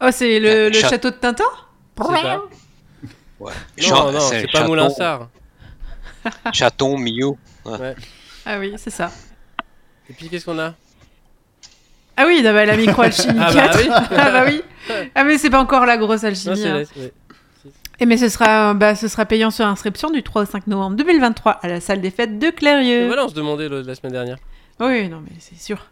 Oh, 0.00 0.08
c'est 0.12 0.38
le, 0.38 0.72
château 0.72 1.10
de 1.10 1.16
Tintin 1.16 1.44
C'est. 1.96 2.40
Ouais. 3.40 3.52
Non, 3.90 4.12
non, 4.12 4.20
c'est 4.20 4.46
pas 4.46 4.58
Chaton- 4.60 4.66
Moulinsart. 4.68 5.28
Chaton, 6.52 6.96
Millau. 6.96 7.36
Ah 8.46 8.58
oui, 8.58 8.74
c'est 8.76 8.90
ça. 8.90 9.10
Et 10.08 10.12
puis, 10.12 10.28
qu'est-ce 10.28 10.44
qu'on 10.44 10.58
a? 10.58 10.74
Ah 12.16 12.24
oui, 12.26 12.40
bah, 12.42 12.64
la 12.64 12.76
microalchimie 12.76 13.38
Ah 13.40 13.52
4. 13.52 13.76
bah 13.76 13.78
oui. 13.82 13.88
ah 14.16 14.30
bah 14.30 14.44
oui. 14.46 14.62
Ah 15.14 15.24
mais 15.24 15.38
c'est 15.38 15.50
pas 15.50 15.60
encore 15.60 15.86
la 15.86 15.96
grosse 15.96 16.22
Non, 16.22 16.28
alchimie. 16.28 16.56
c'est 16.58 16.68
hein. 16.68 17.08
Et 18.00 18.06
mais 18.06 18.16
ce 18.16 18.28
sera, 18.28 18.74
bah, 18.74 18.94
ce 18.94 19.08
sera 19.08 19.24
payant 19.24 19.50
sur 19.50 19.64
inscription 19.66 20.10
du 20.10 20.22
3 20.22 20.42
au 20.42 20.44
5 20.44 20.66
novembre 20.66 20.96
2023 20.96 21.52
à 21.52 21.68
la 21.68 21.80
salle 21.80 22.00
des 22.00 22.10
fêtes 22.10 22.38
de 22.38 22.50
Clérieux. 22.50 23.06
Voilà, 23.06 23.24
on 23.24 23.28
se 23.28 23.34
demandait 23.34 23.68
le- 23.68 23.82
la 23.82 23.94
semaine 23.94 24.12
dernière. 24.12 24.36
Oui, 24.80 25.08
non 25.08 25.22
mais 25.24 25.34
c'est 25.38 25.58
sûr. 25.60 25.86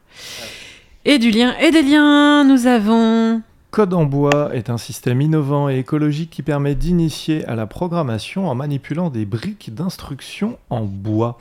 Et 1.04 1.18
du 1.18 1.30
lien 1.30 1.56
et 1.58 1.70
des 1.70 1.82
liens, 1.82 2.44
nous 2.44 2.66
avons... 2.66 3.40
Code 3.72 3.94
en 3.94 4.04
bois 4.04 4.54
est 4.54 4.68
un 4.68 4.76
système 4.76 5.22
innovant 5.22 5.70
et 5.70 5.78
écologique 5.78 6.28
qui 6.28 6.42
permet 6.42 6.74
d'initier 6.74 7.42
à 7.46 7.54
la 7.54 7.66
programmation 7.66 8.46
en 8.46 8.54
manipulant 8.54 9.08
des 9.08 9.24
briques 9.24 9.74
d'instruction 9.74 10.58
en 10.68 10.82
bois. 10.82 11.38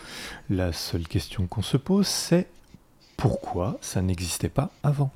La 0.50 0.72
seule 0.72 1.10
question 1.10 1.46
qu'on 1.46 1.62
se 1.62 1.76
pose, 1.76 2.08
c'est 2.08 2.48
pourquoi 3.18 3.78
ça 3.82 4.02
n'existait 4.02 4.48
pas 4.48 4.70
avant? 4.82 5.12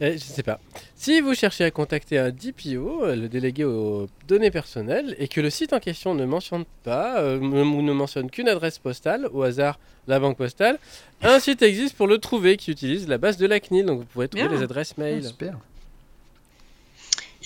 Eh, 0.00 0.14
je 0.14 0.24
sais 0.24 0.42
pas. 0.42 0.58
Si 0.96 1.20
vous 1.20 1.34
cherchez 1.34 1.62
à 1.62 1.70
contacter 1.70 2.18
un 2.18 2.30
DPO, 2.30 3.04
euh, 3.04 3.14
le 3.14 3.28
délégué 3.28 3.62
aux 3.64 4.08
données 4.26 4.50
personnelles, 4.50 5.14
et 5.20 5.28
que 5.28 5.40
le 5.40 5.50
site 5.50 5.72
en 5.72 5.78
question 5.78 6.16
ne 6.16 6.24
mentionne 6.24 6.64
pas, 6.82 7.20
euh, 7.20 7.38
ou 7.38 7.82
ne 7.82 7.92
mentionne 7.92 8.28
qu'une 8.28 8.48
adresse 8.48 8.80
postale, 8.80 9.28
au 9.32 9.42
hasard 9.44 9.78
la 10.08 10.18
banque 10.18 10.36
postale, 10.36 10.78
un 11.22 11.38
site 11.38 11.62
existe 11.62 11.96
pour 11.96 12.08
le 12.08 12.18
trouver 12.18 12.56
qui 12.56 12.72
utilise 12.72 13.06
la 13.06 13.18
base 13.18 13.36
de 13.36 13.46
la 13.46 13.60
CNIL, 13.60 13.86
donc 13.86 14.00
vous 14.00 14.04
pouvez 14.06 14.26
trouver 14.26 14.48
Bien. 14.48 14.56
les 14.56 14.64
adresses 14.64 14.94
Ah, 14.98 15.00
mail. 15.02 15.24
super. 15.24 15.56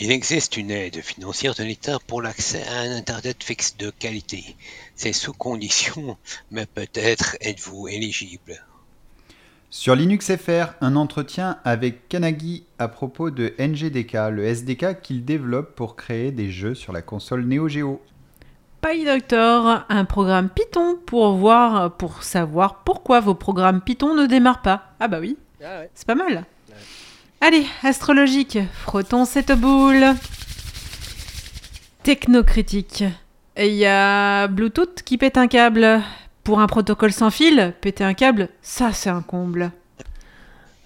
Il 0.04 0.10
existe 0.10 0.56
une 0.56 0.72
aide 0.72 1.00
financière 1.00 1.54
de 1.54 1.62
l'État 1.62 1.98
pour 2.08 2.22
l'accès 2.22 2.64
à 2.66 2.80
un 2.80 2.90
Internet 2.90 3.44
fixe 3.44 3.76
de 3.76 3.90
qualité. 3.90 4.56
C'est 4.96 5.12
sous 5.12 5.32
condition, 5.32 6.16
mais 6.50 6.66
peut-être 6.66 7.36
êtes-vous 7.40 7.86
éligible. 7.86 8.64
Sur 9.70 9.94
Linux 9.94 10.32
FR, 10.34 10.72
un 10.80 10.96
entretien 10.96 11.58
avec 11.62 12.08
Kanagi 12.08 12.64
à 12.80 12.88
propos 12.88 13.30
de 13.30 13.54
NGDK, 13.60 14.14
le 14.32 14.44
SDK 14.44 15.02
qu'il 15.02 15.24
développe 15.24 15.76
pour 15.76 15.94
créer 15.94 16.32
des 16.32 16.50
jeux 16.50 16.74
sur 16.74 16.92
la 16.92 17.02
console 17.02 17.44
Neo 17.44 17.68
Geo. 17.68 18.02
PyDoctor, 18.80 19.84
un 19.88 20.04
programme 20.04 20.48
Python 20.50 20.98
pour 21.06 21.34
voir, 21.34 21.96
pour 21.96 22.24
savoir 22.24 22.82
pourquoi 22.82 23.20
vos 23.20 23.36
programmes 23.36 23.80
Python 23.80 24.16
ne 24.16 24.26
démarrent 24.26 24.62
pas. 24.62 24.94
Ah 24.98 25.06
bah 25.06 25.20
oui, 25.20 25.36
Ah 25.64 25.78
ouais. 25.78 25.90
c'est 25.94 26.08
pas 26.08 26.16
mal. 26.16 26.44
Allez, 27.44 27.66
astrologique, 27.82 28.60
frottons 28.72 29.24
cette 29.24 29.50
boule. 29.50 30.14
Technocritique. 32.04 33.02
Et 33.56 33.66
il 33.66 33.74
y 33.74 33.84
a 33.84 34.46
Bluetooth 34.46 35.02
qui 35.02 35.18
pète 35.18 35.36
un 35.36 35.48
câble. 35.48 36.02
Pour 36.44 36.60
un 36.60 36.68
protocole 36.68 37.10
sans 37.10 37.30
fil, 37.30 37.74
péter 37.80 38.04
un 38.04 38.14
câble, 38.14 38.48
ça 38.62 38.92
c'est 38.92 39.10
un 39.10 39.22
comble. 39.22 39.72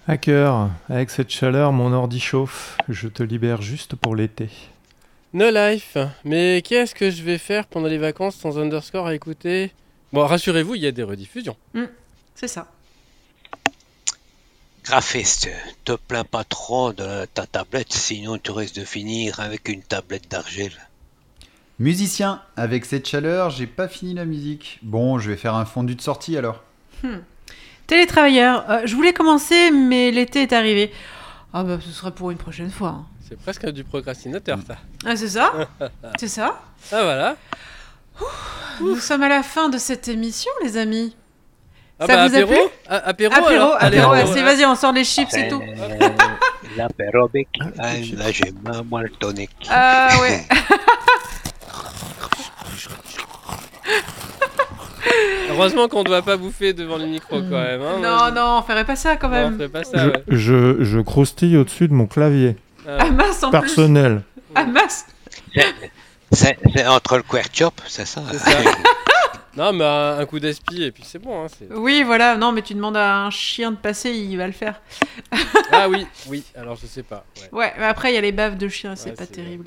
Hacker, 0.07 0.71
avec 0.89 1.11
cette 1.11 1.29
chaleur, 1.29 1.73
mon 1.73 1.93
ordi 1.93 2.19
chauffe. 2.19 2.75
Je 2.89 3.07
te 3.07 3.21
libère 3.21 3.61
juste 3.61 3.95
pour 3.95 4.15
l'été. 4.15 4.49
No 5.33 5.51
life. 5.51 5.95
Mais 6.25 6.63
qu'est-ce 6.63 6.95
que 6.95 7.11
je 7.11 7.21
vais 7.21 7.37
faire 7.37 7.67
pendant 7.67 7.87
les 7.87 7.99
vacances 7.99 8.35
sans 8.35 8.57
underscore 8.57 9.05
à 9.05 9.13
écouter? 9.13 9.71
Bon, 10.11 10.25
rassurez-vous, 10.25 10.73
il 10.73 10.81
y 10.81 10.87
a 10.87 10.91
des 10.91 11.03
rediffusions. 11.03 11.55
C'est 12.33 12.47
ça. 12.47 12.67
Graphiste, 14.87 15.49
te 15.83 15.91
plains 15.93 16.23
pas 16.23 16.45
trop 16.45 16.93
de 16.93 17.25
ta 17.33 17.45
tablette, 17.45 17.91
sinon 17.91 18.37
tu 18.37 18.51
risques 18.51 18.75
de 18.75 18.85
finir 18.85 19.39
avec 19.41 19.67
une 19.67 19.81
tablette 19.83 20.29
d'argile. 20.31 20.71
Musicien, 21.79 22.41
avec 22.55 22.85
cette 22.85 23.05
chaleur, 23.07 23.49
j'ai 23.49 23.67
pas 23.67 23.89
fini 23.89 24.13
la 24.13 24.23
musique. 24.23 24.79
Bon, 24.81 25.19
je 25.19 25.29
vais 25.29 25.35
faire 25.37 25.55
un 25.55 25.65
fondu 25.65 25.95
de 25.95 26.01
sortie 26.01 26.37
alors. 26.37 26.63
Télétravailleur, 27.85 28.69
euh, 28.69 28.81
je 28.85 28.95
voulais 28.95 29.13
commencer, 29.13 29.71
mais 29.71 30.09
l'été 30.11 30.43
est 30.43 30.53
arrivé. 30.53 30.91
Ah 31.53 31.63
bah 31.63 31.77
ce 31.81 31.91
sera 31.91 32.11
pour 32.11 32.31
une 32.31 32.37
prochaine 32.37 32.71
fois. 32.71 32.89
hein. 32.89 33.05
C'est 33.27 33.37
presque 33.37 33.69
du 33.69 33.83
procrastinateur, 33.83 34.57
ça. 34.65 34.77
Ah 35.05 35.15
c'est 35.17 35.27
ça? 35.29 35.51
C'est 36.17 36.27
ça? 36.29 36.61
Ah 36.93 37.03
voilà. 37.03 37.35
Nous 38.79 38.97
sommes 38.99 39.23
à 39.23 39.27
la 39.29 39.43
fin 39.43 39.67
de 39.67 39.77
cette 39.77 40.07
émission, 40.07 40.51
les 40.63 40.77
amis. 40.77 41.13
Ah 41.99 42.05
Ça 42.05 42.15
bah, 42.15 42.27
vous 42.27 42.35
a 42.35 42.37
apéro 42.39 42.51
plu 42.53 42.61
Ah, 42.89 42.95
Apéro, 43.09 43.33
Apéro, 43.79 44.15
c'est- 44.33 44.43
vas-y, 44.43 44.65
on 44.65 44.75
sort 44.75 44.91
les 44.93 45.03
chips 45.03 45.33
et 45.35 45.47
tout. 45.47 45.61
Euh, 45.61 46.09
L'apérobic, 46.77 47.47
ah, 47.79 47.93
là 48.17 48.31
j'ai 48.31 48.51
ma 48.63 48.83
moi 48.83 49.01
le 49.01 49.09
tonic. 49.09 49.49
Ah 49.69 50.09
ouais. 50.21 50.43
Heureusement 55.49 55.87
qu'on 55.87 55.99
ne 55.99 56.03
doit 56.05 56.21
pas 56.21 56.37
bouffer 56.37 56.73
devant 56.73 56.97
le 56.97 57.05
micro 57.05 57.37
quand 57.37 57.61
même. 57.61 57.81
Hein, 57.81 57.99
non, 58.01 58.31
non, 58.33 58.57
on 58.59 58.61
ferait 58.61 58.85
pas 58.85 58.95
ça 58.95 59.15
quand 59.15 59.29
Non, 59.29 59.37
on 59.37 59.49
même. 59.51 59.57
fait 59.57 59.69
pas 59.69 59.83
ça, 59.83 60.07
ouais. 60.07 60.23
Je, 60.27 60.75
je, 60.79 60.83
je 60.83 60.99
croustille 60.99 61.57
au-dessus 61.57 61.87
de 61.87 61.93
mon 61.93 62.05
clavier. 62.05 62.57
Ah, 62.87 62.97
Ah 63.01 63.05
mince 63.11 63.43
en 63.43 63.49
plus. 63.49 63.59
Personnel. 63.59 64.21
Ah 64.55 64.65
mince. 64.65 65.05
C'est 66.31 66.57
c'est 66.75 66.85
entre 66.85 67.17
le 67.17 67.23
chop, 67.53 67.73
c'est 67.87 68.05
ça 68.05 68.21
C'est 68.31 68.37
ça. 68.39 68.57
Non, 69.57 69.73
mais 69.73 69.83
un, 69.83 70.25
coup 70.25 70.39
d'aspi 70.39 70.83
et 70.83 70.91
puis 70.91 71.03
c'est 71.05 71.19
bon. 71.19 71.43
Hein, 71.43 71.47
c'est- 71.49 71.73
Oui, 71.73 72.03
voilà. 72.03 72.37
Non, 72.37 72.51
mais 72.51 72.61
tu 72.61 72.73
demandes 72.75 72.95
à 72.95 73.25
un 73.25 73.29
chien 73.31 73.71
de 73.71 73.77
passer, 73.77 74.11
il 74.11 74.37
va 74.37 74.45
le 74.45 74.53
faire. 74.53 74.79
ah 75.71 75.89
oui, 75.89 76.05
oui, 76.27 76.43
alors 76.55 76.75
je 76.75 76.85
sais 76.85 77.03
pas. 77.03 77.25
Ouais. 77.51 77.59
Ouais, 77.59 77.73
mais 77.79 77.85
après 77.85 78.11
il 78.11 78.15
y 78.15 78.17
a 78.17 78.21
les 78.21 78.31
baves 78.31 78.57
de 78.57 78.67
chien, 78.67 78.95
c'est 78.95 79.09
Ouais, 79.09 79.15
pas 79.15 79.25
c'est- 79.25 79.31
terrible. 79.33 79.65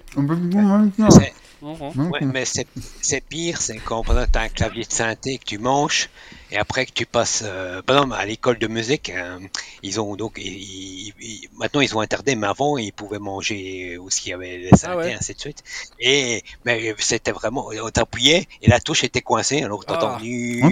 C'est- 1.11 1.33
Ouais, 1.62 2.20
mais 2.22 2.44
c'est 2.44 3.20
pire, 3.28 3.60
c'est 3.60 3.76
quand 3.78 4.02
tu 4.04 4.12
as 4.12 4.40
un 4.40 4.48
clavier 4.48 4.84
de 4.84 4.92
synthé 4.92 5.38
que 5.38 5.44
tu 5.44 5.58
manches 5.58 6.08
et 6.50 6.56
après 6.56 6.86
que 6.86 6.92
tu 6.92 7.06
passes, 7.06 7.42
euh, 7.44 7.82
par 7.82 7.96
exemple, 7.98 8.14
à 8.18 8.24
l'école 8.24 8.58
de 8.58 8.66
musique, 8.66 9.10
euh, 9.10 9.38
ils 9.82 10.00
ont 10.00 10.16
donc, 10.16 10.34
ils- 10.38 10.46
ils- 10.46 11.14
ils- 11.20 11.48
maintenant 11.58 11.80
ils 11.80 11.94
ont 11.96 12.00
interdit, 12.00 12.34
mais 12.36 12.46
avant 12.46 12.76
ils 12.78 12.92
pouvaient 12.92 13.18
manger 13.18 13.98
où 13.98 14.08
il 14.24 14.28
y 14.30 14.32
avait 14.32 14.56
les 14.58 14.70
synthés, 14.70 14.86
Ah 14.88 14.96
ouais. 14.96 15.14
ainsi 15.14 15.34
de 15.34 15.40
suite. 15.40 15.62
Et 16.00 16.42
mais 16.64 16.94
c'était 16.98 17.32
vraiment, 17.32 17.68
on 17.82 17.90
t'appuyait 17.90 18.46
et 18.62 18.68
la 18.68 18.80
touche 18.80 19.04
était 19.04 19.20
coincée, 19.22 19.62
alors 19.62 19.84
t'as 19.84 19.94
Ah. 20.00 20.04
entendu 20.16 20.62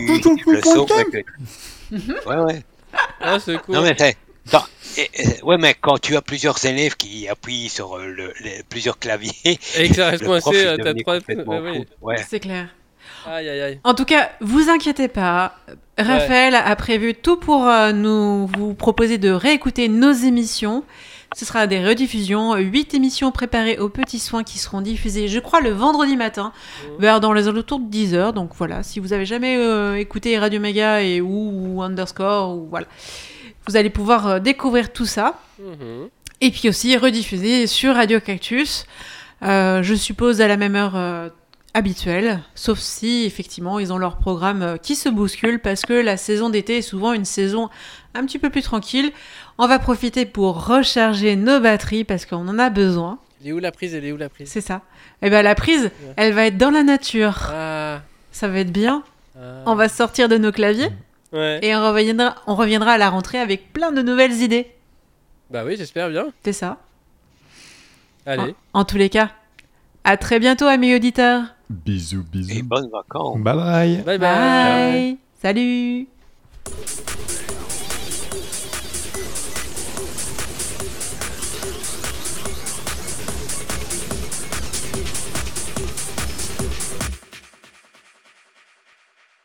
le 0.47 0.63
son. 0.63 0.87
le- 1.91 2.27
Ouais, 2.27 2.53
ouais. 2.55 2.63
Ah, 3.21 3.39
c'est 3.39 3.59
cool. 3.63 3.75
Non, 3.75 3.83
mais 3.83 3.95
dans- 4.53 5.47
ouais, 5.47 5.59
mais 5.59 5.75
quand 5.81 5.99
tu 5.99 6.17
as 6.17 6.23
plusieurs 6.23 6.65
élèves 6.65 6.97
qui 6.97 7.29
appuient 7.29 7.69
sur 7.69 7.97
euh, 7.97 8.07
le, 8.07 8.33
les- 8.43 8.63
plusieurs 8.69 8.99
claviers, 8.99 9.33
Et 9.77 9.89
que 9.89 9.95
ça 9.95 10.09
reste 10.11 10.23
le 10.23 10.29
prof, 10.29 10.43
coincé, 10.45 10.67
euh, 10.67 10.77
t'as 10.77 10.95
trois. 10.95 11.61
Ouais. 11.61 11.87
Ouais. 12.03 12.17
C'est 12.29 12.41
clair. 12.41 12.69
Aïe, 13.27 13.49
aïe, 13.49 13.61
aïe. 13.61 13.81
En 13.85 13.95
tout 13.95 14.05
cas, 14.05 14.31
vous 14.41 14.69
inquiétez 14.71 15.09
pas. 15.09 15.55
Raphaël 15.99 16.55
a 16.55 16.75
prévu 16.77 17.15
tout 17.15 17.37
pour 17.37 17.67
euh, 17.67 17.93
nous 17.93 18.47
vous 18.57 18.75
proposer 18.75 19.19
de 19.19 19.31
réécouter 19.31 19.89
nos 19.89 20.13
émissions. 20.13 20.85
Ce 21.37 21.45
sera 21.45 21.67
des 21.67 21.85
rediffusions, 21.85 22.55
huit 22.57 22.95
émissions 22.95 23.31
préparées 23.33 23.77
aux 23.79 23.91
petits 23.91 24.19
soins 24.19 24.45
qui 24.45 24.59
seront 24.59 24.81
diffusées, 24.81 25.29
je 25.29 25.39
crois, 25.41 25.61
le 25.61 25.71
vendredi 25.71 26.17
matin, 26.17 26.53
Mhm. 26.87 27.01
vers 27.01 27.21
dans 27.21 27.35
les 27.35 27.49
alentours 27.49 27.81
de 27.81 27.85
10h. 27.91 28.33
Donc 28.33 28.53
voilà, 28.57 28.83
si 28.83 28.99
vous 28.99 29.13
avez 29.13 29.27
jamais 29.27 29.57
euh, 29.59 29.97
écouté 29.99 30.39
Radio 30.39 30.59
Mega 30.59 31.03
et 31.03 31.21
ou, 31.21 31.75
ou 31.77 31.83
Underscore, 31.83 32.57
ou 32.57 32.67
voilà, 32.71 32.87
vous 33.69 33.77
allez 33.77 33.91
pouvoir 33.91 34.27
euh, 34.27 34.39
découvrir 34.41 34.93
tout 34.93 35.07
ça. 35.07 35.39
Mhm. 35.61 36.09
Et 36.41 36.51
puis 36.51 36.69
aussi 36.69 36.97
rediffusé 36.97 37.67
sur 37.67 37.95
Radio 37.95 38.19
Cactus, 38.21 38.87
euh, 39.43 39.83
je 39.83 39.95
suppose 39.95 40.41
à 40.41 40.49
la 40.49 40.57
même 40.57 40.75
heure 40.77 40.95
euh, 40.97 41.29
habituelle, 41.75 42.41
sauf 42.55 42.79
si 42.79 43.25
effectivement 43.25 43.79
ils 43.79 43.93
ont 43.93 43.99
leur 43.99 44.17
programme 44.17 44.63
euh, 44.63 44.77
qui 44.77 44.95
se 44.97 45.09
bouscule 45.09 45.59
parce 45.61 45.83
que 45.83 45.93
la 45.93 46.17
saison 46.17 46.49
d'été 46.49 46.79
est 46.79 46.83
souvent 46.83 47.13
une 47.13 47.25
saison 47.25 47.69
un 48.15 48.25
petit 48.25 48.39
peu 48.39 48.51
plus 48.51 48.63
tranquille. 48.63 49.11
On 49.59 49.67
va 49.67 49.79
profiter 49.79 50.27
pour 50.27 50.67
recharger 50.67 51.37
nos 51.37 51.61
batteries 51.61 52.05
parce 52.05 52.25
qu'on 52.25 52.47
en 52.49 52.59
a 52.59 52.71
besoin. 52.71 53.19
Elle 53.43 53.49
est 53.49 53.53
où 53.53 53.59
la 53.59 53.71
prise? 53.73 53.95
Elle 53.95 54.05
est 54.05 54.13
où 54.13 54.17
la 54.17 54.29
prise? 54.29 54.49
C'est 54.49 54.61
ça. 54.61 54.83
Et 55.23 55.31
ben 55.31 55.43
la 55.43 55.55
prise, 55.55 55.91
elle 56.17 56.33
va 56.33 56.47
être 56.47 56.57
dans 56.57 56.71
la 56.71 56.83
nature. 56.85 57.51
Ah, 57.53 58.01
Ça 58.33 58.49
va 58.49 58.61
être 58.61 58.73
bien. 58.73 59.03
ah. 59.37 59.63
On 59.67 59.75
va 59.75 59.89
sortir 59.89 60.29
de 60.29 60.39
nos 60.39 60.53
claviers 60.53 60.91
Ouais. 61.33 61.59
et 61.63 61.75
on 61.77 61.87
reviendra, 61.87 62.37
on 62.47 62.55
reviendra 62.55 62.93
à 62.93 62.99
la 62.99 63.11
rentrée 63.11 63.39
avec 63.39 63.73
plein 63.73 63.93
de 63.93 64.01
nouvelles 64.03 64.41
idées. 64.43 64.67
Bah 65.51 65.63
oui, 65.67 65.75
j'espère 65.77 66.09
bien. 66.11 66.29
C'est 66.45 66.53
ça. 66.53 66.79
Allez. 68.27 68.55
En, 68.73 68.81
en 68.81 68.85
tous 68.85 68.97
les 68.97 69.09
cas, 69.11 69.31
à 70.05 70.17
très 70.17 70.39
bientôt, 70.39 70.67
amis 70.67 70.95
auditeurs. 70.95 71.43
Bisous, 71.71 72.21
Et 72.21 72.39
bisous. 72.39 72.65
bonnes 72.65 72.91
vacances. 72.91 73.39
Bye 73.41 73.57
bye. 73.57 73.97
Bye 74.05 74.19
bye. 74.19 74.19
Bye. 74.19 75.19
Salut. 75.43 76.07